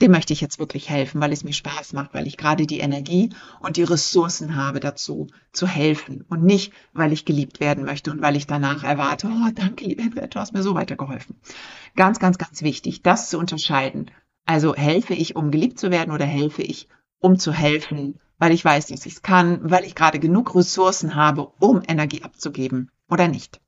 dem 0.00 0.12
möchte 0.12 0.32
ich 0.32 0.40
jetzt 0.40 0.58
wirklich 0.58 0.88
helfen, 0.88 1.20
weil 1.20 1.32
es 1.32 1.44
mir 1.44 1.52
Spaß 1.52 1.92
macht, 1.92 2.14
weil 2.14 2.26
ich 2.26 2.36
gerade 2.36 2.66
die 2.66 2.78
Energie 2.78 3.30
und 3.60 3.76
die 3.76 3.82
Ressourcen 3.82 4.56
habe 4.56 4.80
dazu, 4.80 5.26
zu 5.52 5.66
helfen 5.66 6.24
und 6.28 6.44
nicht, 6.44 6.72
weil 6.92 7.12
ich 7.12 7.24
geliebt 7.24 7.60
werden 7.60 7.84
möchte 7.84 8.10
und 8.10 8.22
weil 8.22 8.36
ich 8.36 8.46
danach 8.46 8.84
erwarte, 8.84 9.28
oh, 9.28 9.50
danke, 9.54 9.84
liebe 9.84 10.02
Henriette, 10.02 10.28
du 10.30 10.40
hast 10.40 10.54
mir 10.54 10.62
so 10.62 10.74
weitergeholfen. 10.74 11.36
Ganz, 11.96 12.18
ganz, 12.18 12.38
ganz 12.38 12.62
wichtig, 12.62 13.02
das 13.02 13.30
zu 13.30 13.38
unterscheiden. 13.38 14.10
Also 14.44 14.74
helfe 14.74 15.14
ich, 15.14 15.36
um 15.36 15.50
geliebt 15.50 15.78
zu 15.78 15.90
werden 15.90 16.12
oder 16.12 16.24
helfe 16.24 16.62
ich, 16.62 16.88
um 17.18 17.38
zu 17.38 17.52
helfen, 17.52 18.18
weil 18.38 18.52
ich 18.52 18.64
weiß, 18.64 18.86
dass 18.86 19.04
ich 19.04 19.14
es 19.14 19.22
kann, 19.22 19.70
weil 19.70 19.84
ich 19.84 19.94
gerade 19.94 20.18
genug 20.18 20.54
Ressourcen 20.54 21.16
habe, 21.16 21.52
um 21.58 21.82
Energie 21.86 22.22
abzugeben 22.22 22.90
oder 23.10 23.28
nicht. 23.28 23.60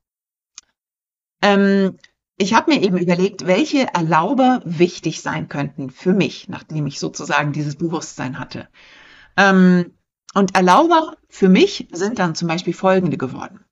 Ähm, 1.41 1.97
ich 2.37 2.53
habe 2.53 2.71
mir 2.71 2.81
eben 2.81 2.97
überlegt, 2.97 3.45
welche 3.45 3.93
Erlauber 3.93 4.61
wichtig 4.65 5.21
sein 5.21 5.47
könnten 5.49 5.89
für 5.89 6.13
mich, 6.13 6.49
nachdem 6.49 6.87
ich 6.87 6.99
sozusagen 6.99 7.53
dieses 7.53 7.75
Bewusstsein 7.75 8.39
hatte. 8.39 8.67
Ähm, 9.37 9.93
und 10.33 10.55
Erlauber 10.55 11.17
für 11.29 11.49
mich 11.49 11.87
sind 11.91 12.19
dann 12.19 12.35
zum 12.35 12.47
Beispiel 12.47 12.73
folgende 12.73 13.17
geworden. 13.17 13.65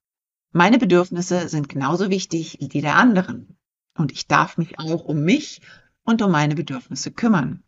Meine 0.52 0.78
Bedürfnisse 0.78 1.48
sind 1.48 1.70
genauso 1.70 2.10
wichtig 2.10 2.58
wie 2.60 2.68
die 2.68 2.82
der 2.82 2.96
anderen. 2.96 3.58
Und 3.98 4.12
ich 4.12 4.28
darf 4.28 4.58
mich 4.58 4.80
auch 4.80 5.06
um 5.06 5.24
mich 5.24 5.62
und 6.04 6.22
um 6.22 6.32
meine 6.32 6.56
Bedürfnisse 6.56 7.12
kümmern. 7.12 7.64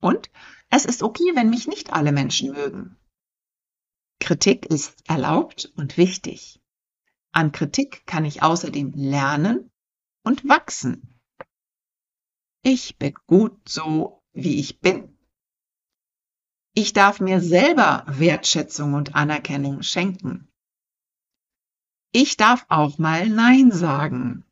Und 0.00 0.30
es 0.70 0.84
ist 0.84 1.02
okay, 1.02 1.32
wenn 1.34 1.50
mich 1.50 1.66
nicht 1.66 1.92
alle 1.92 2.12
Menschen 2.12 2.52
mögen. 2.52 2.96
Kritik 4.20 4.66
ist 4.66 5.02
erlaubt 5.08 5.72
und 5.76 5.96
wichtig. 5.96 6.60
An 7.32 7.50
Kritik 7.50 8.06
kann 8.06 8.24
ich 8.24 8.42
außerdem 8.42 8.92
lernen 8.94 9.71
und 10.22 10.48
wachsen. 10.48 11.20
Ich 12.62 12.96
bin 12.98 13.14
gut 13.26 13.68
so, 13.68 14.22
wie 14.32 14.60
ich 14.60 14.80
bin. 14.80 15.18
Ich 16.74 16.92
darf 16.92 17.20
mir 17.20 17.40
selber 17.40 18.04
Wertschätzung 18.06 18.94
und 18.94 19.14
Anerkennung 19.14 19.82
schenken. 19.82 20.48
Ich 22.12 22.36
darf 22.36 22.64
auch 22.68 22.98
mal 22.98 23.28
Nein 23.28 23.72
sagen. 23.72 24.44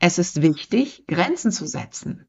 Es 0.00 0.18
ist 0.18 0.42
wichtig, 0.42 1.04
Grenzen 1.06 1.50
zu 1.50 1.66
setzen. 1.66 2.28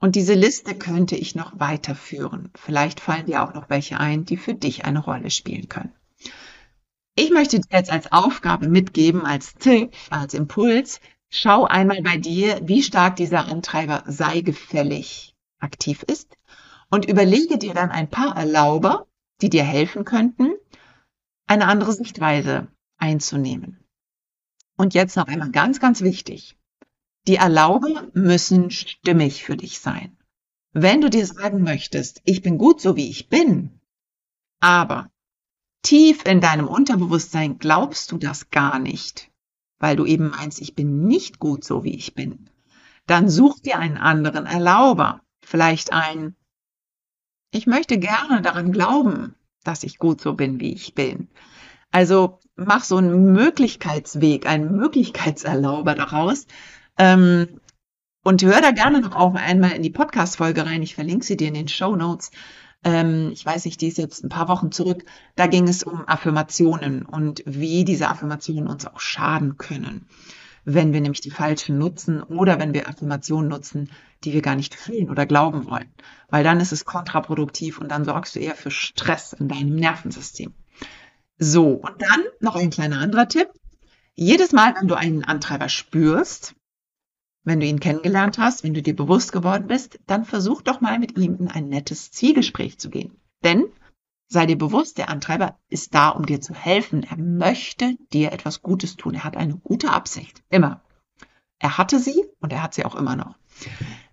Und 0.00 0.16
diese 0.16 0.34
Liste 0.34 0.74
könnte 0.76 1.14
ich 1.14 1.34
noch 1.34 1.60
weiterführen. 1.60 2.50
Vielleicht 2.54 3.00
fallen 3.00 3.26
dir 3.26 3.42
auch 3.42 3.54
noch 3.54 3.68
welche 3.68 4.00
ein, 4.00 4.24
die 4.24 4.36
für 4.36 4.54
dich 4.54 4.84
eine 4.84 5.00
Rolle 5.00 5.30
spielen 5.30 5.68
können. 5.68 5.94
Ich 7.16 7.30
möchte 7.30 7.60
dir 7.60 7.78
jetzt 7.78 7.90
als 7.90 8.12
Aufgabe 8.12 8.68
mitgeben, 8.68 9.26
als 9.26 9.54
Tipp, 9.54 9.94
als 10.10 10.34
Impuls, 10.34 11.00
schau 11.28 11.64
einmal 11.64 12.02
bei 12.02 12.16
dir, 12.16 12.60
wie 12.62 12.82
stark 12.82 13.16
dieser 13.16 13.46
Antreiber 13.46 14.04
sei 14.06 14.40
gefällig 14.40 15.34
aktiv 15.58 16.02
ist 16.02 16.36
und 16.90 17.06
überlege 17.06 17.58
dir 17.58 17.74
dann 17.74 17.90
ein 17.90 18.08
paar 18.08 18.36
Erlauber, 18.36 19.06
die 19.40 19.50
dir 19.50 19.64
helfen 19.64 20.04
könnten, 20.04 20.54
eine 21.46 21.66
andere 21.66 21.92
Sichtweise 21.92 22.68
einzunehmen. 22.98 23.84
Und 24.76 24.94
jetzt 24.94 25.16
noch 25.16 25.26
einmal 25.26 25.50
ganz, 25.50 25.80
ganz 25.80 26.00
wichtig. 26.00 26.56
Die 27.26 27.36
Erlauber 27.36 28.08
müssen 28.14 28.70
stimmig 28.70 29.44
für 29.44 29.56
dich 29.56 29.80
sein. 29.80 30.16
Wenn 30.72 31.00
du 31.00 31.10
dir 31.10 31.26
sagen 31.26 31.62
möchtest, 31.62 32.22
ich 32.24 32.42
bin 32.42 32.56
gut 32.56 32.80
so 32.80 32.96
wie 32.96 33.10
ich 33.10 33.28
bin, 33.28 33.80
aber 34.60 35.10
tief 35.82 36.24
in 36.26 36.40
deinem 36.40 36.68
Unterbewusstsein 36.68 37.58
glaubst 37.58 38.12
du 38.12 38.18
das 38.18 38.50
gar 38.50 38.78
nicht, 38.78 39.30
weil 39.78 39.96
du 39.96 40.06
eben 40.06 40.30
meinst, 40.30 40.60
ich 40.60 40.74
bin 40.74 41.06
nicht 41.06 41.38
gut 41.38 41.64
so, 41.64 41.84
wie 41.84 41.94
ich 41.94 42.14
bin, 42.14 42.50
dann 43.06 43.28
such 43.28 43.60
dir 43.60 43.78
einen 43.78 43.98
anderen 43.98 44.46
Erlauber. 44.46 45.22
Vielleicht 45.42 45.92
ein, 45.92 46.36
ich 47.50 47.66
möchte 47.66 47.98
gerne 47.98 48.42
daran 48.42 48.72
glauben, 48.72 49.34
dass 49.64 49.82
ich 49.82 49.98
gut 49.98 50.20
so 50.20 50.34
bin, 50.34 50.60
wie 50.60 50.72
ich 50.72 50.94
bin. 50.94 51.28
Also 51.90 52.38
mach 52.56 52.84
so 52.84 52.96
einen 52.96 53.32
Möglichkeitsweg, 53.32 54.46
einen 54.46 54.76
Möglichkeitserlauber 54.76 55.94
daraus. 55.94 56.46
Ähm, 56.98 57.60
und 58.22 58.42
hör 58.42 58.60
da 58.60 58.70
gerne 58.70 59.00
noch 59.00 59.16
auch 59.16 59.34
einmal 59.34 59.72
in 59.72 59.82
die 59.82 59.90
Podcast-Folge 59.90 60.66
rein. 60.66 60.82
Ich 60.82 60.94
verlinke 60.94 61.24
sie 61.24 61.36
dir 61.36 61.48
in 61.48 61.54
den 61.54 61.68
Show 61.68 61.96
Notes. 61.96 62.30
Ähm, 62.84 63.30
ich 63.32 63.44
weiß 63.44 63.64
nicht, 63.64 63.80
die 63.80 63.88
ist 63.88 63.98
jetzt 63.98 64.24
ein 64.24 64.28
paar 64.28 64.48
Wochen 64.48 64.72
zurück. 64.72 65.04
Da 65.36 65.46
ging 65.46 65.68
es 65.68 65.82
um 65.82 66.06
Affirmationen 66.06 67.04
und 67.04 67.42
wie 67.46 67.84
diese 67.84 68.08
Affirmationen 68.08 68.68
uns 68.68 68.86
auch 68.86 69.00
schaden 69.00 69.58
können, 69.58 70.06
wenn 70.64 70.92
wir 70.92 71.00
nämlich 71.00 71.20
die 71.20 71.30
falschen 71.30 71.78
nutzen 71.78 72.22
oder 72.22 72.58
wenn 72.58 72.74
wir 72.74 72.88
Affirmationen 72.88 73.48
nutzen, 73.48 73.90
die 74.24 74.32
wir 74.32 74.42
gar 74.42 74.56
nicht 74.56 74.74
fühlen 74.74 75.10
oder 75.10 75.26
glauben 75.26 75.66
wollen. 75.66 75.92
Weil 76.28 76.44
dann 76.44 76.60
ist 76.60 76.72
es 76.72 76.84
kontraproduktiv 76.84 77.78
und 77.78 77.88
dann 77.88 78.04
sorgst 78.04 78.36
du 78.36 78.40
eher 78.40 78.54
für 78.54 78.70
Stress 78.70 79.32
in 79.32 79.48
deinem 79.48 79.76
Nervensystem. 79.76 80.54
So, 81.38 81.72
und 81.72 82.02
dann 82.02 82.22
noch 82.40 82.56
ein 82.56 82.70
kleiner 82.70 82.98
anderer 82.98 83.28
Tipp. 83.28 83.48
Jedes 84.14 84.52
Mal, 84.52 84.74
wenn 84.78 84.88
du 84.88 84.94
einen 84.94 85.24
Antreiber 85.24 85.70
spürst, 85.70 86.54
wenn 87.44 87.60
du 87.60 87.66
ihn 87.66 87.80
kennengelernt 87.80 88.38
hast, 88.38 88.64
wenn 88.64 88.74
du 88.74 88.82
dir 88.82 88.94
bewusst 88.94 89.32
geworden 89.32 89.66
bist, 89.66 89.98
dann 90.06 90.24
versuch 90.24 90.62
doch 90.62 90.80
mal 90.80 90.98
mit 90.98 91.16
ihm 91.16 91.36
in 91.36 91.48
ein 91.48 91.68
nettes 91.68 92.10
Zielgespräch 92.10 92.78
zu 92.78 92.90
gehen. 92.90 93.16
Denn 93.42 93.66
sei 94.26 94.46
dir 94.46 94.58
bewusst, 94.58 94.98
der 94.98 95.08
Antreiber 95.08 95.58
ist 95.68 95.94
da, 95.94 96.10
um 96.10 96.26
dir 96.26 96.40
zu 96.40 96.54
helfen. 96.54 97.02
Er 97.02 97.16
möchte 97.16 97.96
dir 98.12 98.32
etwas 98.32 98.62
Gutes 98.62 98.96
tun. 98.96 99.14
Er 99.14 99.24
hat 99.24 99.36
eine 99.36 99.56
gute 99.56 99.90
Absicht. 99.90 100.42
Immer. 100.50 100.82
Er 101.58 101.78
hatte 101.78 101.98
sie 101.98 102.24
und 102.40 102.52
er 102.52 102.62
hat 102.62 102.74
sie 102.74 102.84
auch 102.84 102.94
immer 102.94 103.16
noch. 103.16 103.36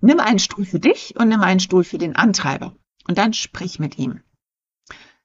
Nimm 0.01 0.19
einen 0.19 0.39
Stuhl 0.39 0.65
für 0.65 0.79
dich 0.79 1.15
und 1.17 1.29
nimm 1.29 1.41
einen 1.41 1.59
Stuhl 1.59 1.83
für 1.83 1.97
den 1.97 2.15
Antreiber. 2.15 2.75
Und 3.07 3.17
dann 3.17 3.33
sprich 3.33 3.79
mit 3.79 3.97
ihm. 3.97 4.21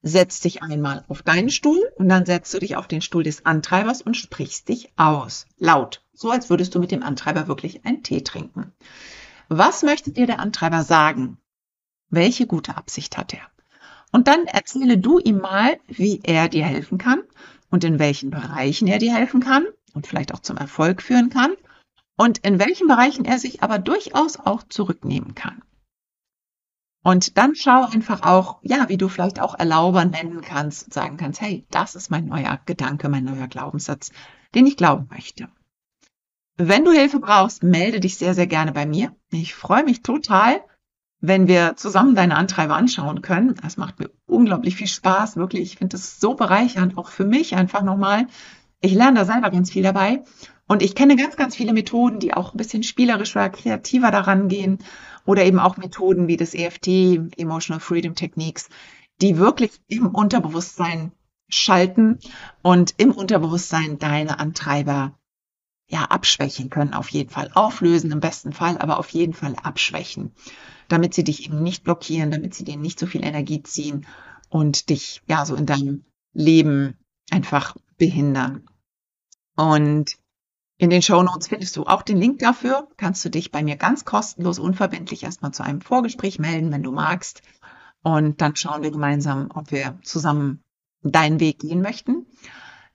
Setz 0.02 0.40
dich 0.40 0.62
einmal 0.62 1.04
auf 1.08 1.22
deinen 1.22 1.50
Stuhl 1.50 1.80
und 1.96 2.08
dann 2.08 2.26
setzt 2.26 2.52
du 2.52 2.58
dich 2.58 2.76
auf 2.76 2.88
den 2.88 3.02
Stuhl 3.02 3.22
des 3.22 3.46
Antreibers 3.46 4.02
und 4.02 4.16
sprichst 4.16 4.68
dich 4.68 4.92
aus. 4.96 5.46
Laut. 5.58 6.02
So 6.12 6.30
als 6.30 6.50
würdest 6.50 6.74
du 6.74 6.80
mit 6.80 6.90
dem 6.90 7.02
Antreiber 7.02 7.46
wirklich 7.46 7.84
einen 7.86 8.02
Tee 8.02 8.22
trinken. 8.22 8.72
Was 9.48 9.82
möchte 9.82 10.10
dir 10.10 10.26
der 10.26 10.40
Antreiber 10.40 10.82
sagen? 10.82 11.38
Welche 12.10 12.46
gute 12.46 12.76
Absicht 12.76 13.16
hat 13.16 13.32
er? 13.32 13.42
Und 14.10 14.28
dann 14.28 14.44
erzähle 14.46 14.98
du 14.98 15.18
ihm 15.18 15.38
mal, 15.38 15.78
wie 15.86 16.20
er 16.22 16.48
dir 16.48 16.64
helfen 16.64 16.98
kann 16.98 17.22
und 17.70 17.84
in 17.84 17.98
welchen 17.98 18.30
Bereichen 18.30 18.88
er 18.88 18.98
dir 18.98 19.14
helfen 19.14 19.40
kann 19.40 19.64
und 19.94 20.06
vielleicht 20.06 20.34
auch 20.34 20.40
zum 20.40 20.56
Erfolg 20.56 21.00
führen 21.00 21.30
kann 21.30 21.54
und 22.16 22.38
in 22.38 22.58
welchen 22.58 22.88
Bereichen 22.88 23.24
er 23.24 23.38
sich 23.38 23.62
aber 23.62 23.78
durchaus 23.78 24.38
auch 24.38 24.62
zurücknehmen 24.64 25.34
kann. 25.34 25.62
Und 27.02 27.36
dann 27.36 27.54
schau 27.56 27.84
einfach 27.84 28.22
auch, 28.22 28.60
ja, 28.62 28.88
wie 28.88 28.96
du 28.96 29.08
vielleicht 29.08 29.40
auch 29.40 29.58
Erlauber 29.58 30.04
nennen 30.04 30.40
kannst 30.40 30.92
sagen 30.92 31.16
kannst, 31.16 31.40
hey, 31.40 31.66
das 31.70 31.96
ist 31.96 32.10
mein 32.10 32.26
neuer 32.26 32.60
Gedanke, 32.64 33.08
mein 33.08 33.24
neuer 33.24 33.48
Glaubenssatz, 33.48 34.12
den 34.54 34.66
ich 34.66 34.76
glauben 34.76 35.08
möchte. 35.10 35.48
Wenn 36.56 36.84
du 36.84 36.92
Hilfe 36.92 37.18
brauchst, 37.18 37.62
melde 37.64 37.98
dich 37.98 38.18
sehr, 38.18 38.34
sehr 38.34 38.46
gerne 38.46 38.72
bei 38.72 38.86
mir. 38.86 39.16
Ich 39.30 39.54
freue 39.54 39.84
mich 39.84 40.02
total, 40.02 40.60
wenn 41.20 41.48
wir 41.48 41.74
zusammen 41.76 42.14
deine 42.14 42.36
Antreiber 42.36 42.76
anschauen 42.76 43.22
können. 43.22 43.56
Das 43.62 43.76
macht 43.76 43.98
mir 43.98 44.10
unglaublich 44.26 44.76
viel 44.76 44.86
Spaß, 44.86 45.36
wirklich. 45.36 45.62
Ich 45.62 45.76
finde 45.78 45.96
es 45.96 46.20
so 46.20 46.34
bereichernd, 46.34 46.98
auch 46.98 47.08
für 47.08 47.24
mich 47.24 47.56
einfach 47.56 47.82
nochmal. 47.82 48.26
Ich 48.80 48.92
lerne 48.92 49.20
da 49.20 49.24
selber 49.24 49.50
ganz 49.50 49.72
viel 49.72 49.82
dabei. 49.82 50.22
Und 50.68 50.82
ich 50.82 50.94
kenne 50.94 51.16
ganz, 51.16 51.36
ganz 51.36 51.56
viele 51.56 51.72
Methoden, 51.72 52.20
die 52.20 52.34
auch 52.34 52.54
ein 52.54 52.56
bisschen 52.56 52.82
spielerischer, 52.82 53.50
kreativer 53.50 54.10
daran 54.10 54.48
gehen 54.48 54.78
oder 55.24 55.44
eben 55.44 55.58
auch 55.58 55.76
Methoden 55.76 56.28
wie 56.28 56.36
das 56.36 56.54
EFT, 56.54 56.88
Emotional 57.36 57.80
Freedom 57.80 58.14
Techniques, 58.14 58.68
die 59.20 59.38
wirklich 59.38 59.72
im 59.88 60.08
Unterbewusstsein 60.08 61.12
schalten 61.48 62.18
und 62.62 62.94
im 62.96 63.12
Unterbewusstsein 63.12 63.98
deine 63.98 64.38
Antreiber 64.38 65.18
ja 65.88 66.04
abschwächen 66.04 66.70
können, 66.70 66.94
auf 66.94 67.10
jeden 67.10 67.28
Fall 67.28 67.50
auflösen 67.52 68.10
im 68.10 68.20
besten 68.20 68.52
Fall, 68.52 68.78
aber 68.78 68.98
auf 68.98 69.10
jeden 69.10 69.34
Fall 69.34 69.54
abschwächen, 69.62 70.32
damit 70.88 71.12
sie 71.12 71.24
dich 71.24 71.44
eben 71.44 71.62
nicht 71.62 71.84
blockieren, 71.84 72.30
damit 72.30 72.54
sie 72.54 72.64
dir 72.64 72.76
nicht 72.78 72.98
so 72.98 73.06
viel 73.06 73.24
Energie 73.24 73.62
ziehen 73.62 74.06
und 74.48 74.88
dich 74.88 75.22
ja 75.28 75.44
so 75.44 75.54
in 75.54 75.66
deinem 75.66 76.04
Leben 76.32 76.96
einfach 77.30 77.76
behindern. 77.98 78.66
Und 79.54 80.16
in 80.78 80.90
den 80.90 81.02
Show 81.02 81.22
Notes 81.22 81.48
findest 81.48 81.76
du 81.76 81.84
auch 81.84 82.02
den 82.02 82.16
Link 82.16 82.38
dafür. 82.40 82.88
Kannst 82.96 83.24
du 83.24 83.28
dich 83.28 83.50
bei 83.50 83.62
mir 83.62 83.76
ganz 83.76 84.04
kostenlos, 84.04 84.58
unverbindlich 84.58 85.22
erstmal 85.22 85.52
zu 85.52 85.62
einem 85.62 85.80
Vorgespräch 85.80 86.38
melden, 86.38 86.72
wenn 86.72 86.82
du 86.82 86.92
magst. 86.92 87.42
Und 88.02 88.40
dann 88.40 88.56
schauen 88.56 88.82
wir 88.82 88.90
gemeinsam, 88.90 89.50
ob 89.54 89.70
wir 89.70 89.98
zusammen 90.02 90.60
deinen 91.02 91.40
Weg 91.40 91.60
gehen 91.60 91.82
möchten. 91.82 92.26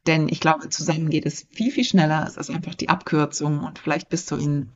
Denn 0.06 0.30
ich 0.30 0.40
glaube, 0.40 0.70
zusammen 0.70 1.10
geht 1.10 1.26
es 1.26 1.48
viel, 1.52 1.72
viel 1.72 1.84
schneller. 1.84 2.26
Es 2.28 2.38
ist 2.38 2.50
einfach 2.50 2.76
die 2.76 2.90
Abkürzung 2.90 3.60
und 3.64 3.80
vielleicht 3.80 4.10
bist 4.10 4.32
du 4.32 4.36
in 4.36 4.72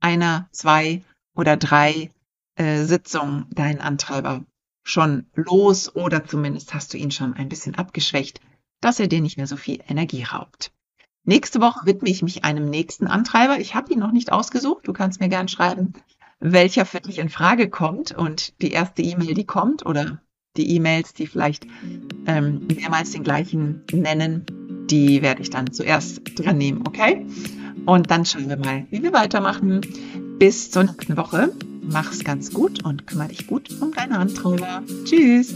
einer, 0.00 0.48
zwei 0.52 1.02
oder 1.34 1.56
drei 1.56 2.10
äh, 2.56 2.84
Sitzungen 2.84 3.46
deinen 3.50 3.80
Antreiber 3.80 4.44
schon 4.82 5.26
los 5.34 5.94
oder 5.94 6.24
zumindest 6.24 6.74
hast 6.74 6.92
du 6.92 6.98
ihn 6.98 7.10
schon 7.10 7.34
ein 7.34 7.48
bisschen 7.48 7.74
abgeschwächt, 7.74 8.40
dass 8.80 9.00
er 9.00 9.08
dir 9.08 9.20
nicht 9.20 9.36
mehr 9.36 9.46
so 9.46 9.56
viel 9.56 9.82
Energie 9.86 10.22
raubt. 10.22 10.72
Nächste 11.24 11.60
Woche 11.60 11.84
widme 11.84 12.08
ich 12.08 12.22
mich 12.22 12.44
einem 12.44 12.70
nächsten 12.70 13.06
Antreiber. 13.06 13.60
Ich 13.60 13.74
habe 13.74 13.92
ihn 13.92 13.98
noch 13.98 14.12
nicht 14.12 14.32
ausgesucht. 14.32 14.88
Du 14.88 14.92
kannst 14.92 15.20
mir 15.20 15.28
gern 15.28 15.48
schreiben, 15.48 15.92
welcher 16.40 16.86
für 16.86 17.00
dich 17.00 17.18
in 17.18 17.28
Frage 17.28 17.68
kommt. 17.68 18.12
Und 18.12 18.60
die 18.62 18.72
erste 18.72 19.02
E-Mail, 19.02 19.34
die 19.34 19.44
kommt, 19.44 19.84
oder 19.84 20.20
die 20.56 20.74
E-Mails, 20.74 21.12
die 21.14 21.26
vielleicht 21.26 21.66
ähm, 22.26 22.66
mehrmals 22.74 23.12
den 23.12 23.24
gleichen 23.24 23.84
nennen, 23.92 24.46
die 24.90 25.22
werde 25.22 25.42
ich 25.42 25.50
dann 25.50 25.72
zuerst 25.72 26.20
dran 26.38 26.58
nehmen, 26.58 26.86
okay? 26.86 27.26
Und 27.86 28.10
dann 28.10 28.24
schauen 28.24 28.48
wir 28.48 28.56
mal, 28.56 28.86
wie 28.90 29.02
wir 29.02 29.12
weitermachen. 29.12 29.80
Bis 30.38 30.70
zur 30.70 30.84
nächsten 30.84 31.16
Woche. 31.16 31.52
Mach's 31.82 32.22
ganz 32.22 32.52
gut 32.52 32.84
und 32.84 33.06
kümmere 33.06 33.28
dich 33.28 33.46
gut 33.46 33.70
um 33.80 33.92
deine 33.92 34.18
Antreiber. 34.18 34.82
Tschüss! 35.04 35.54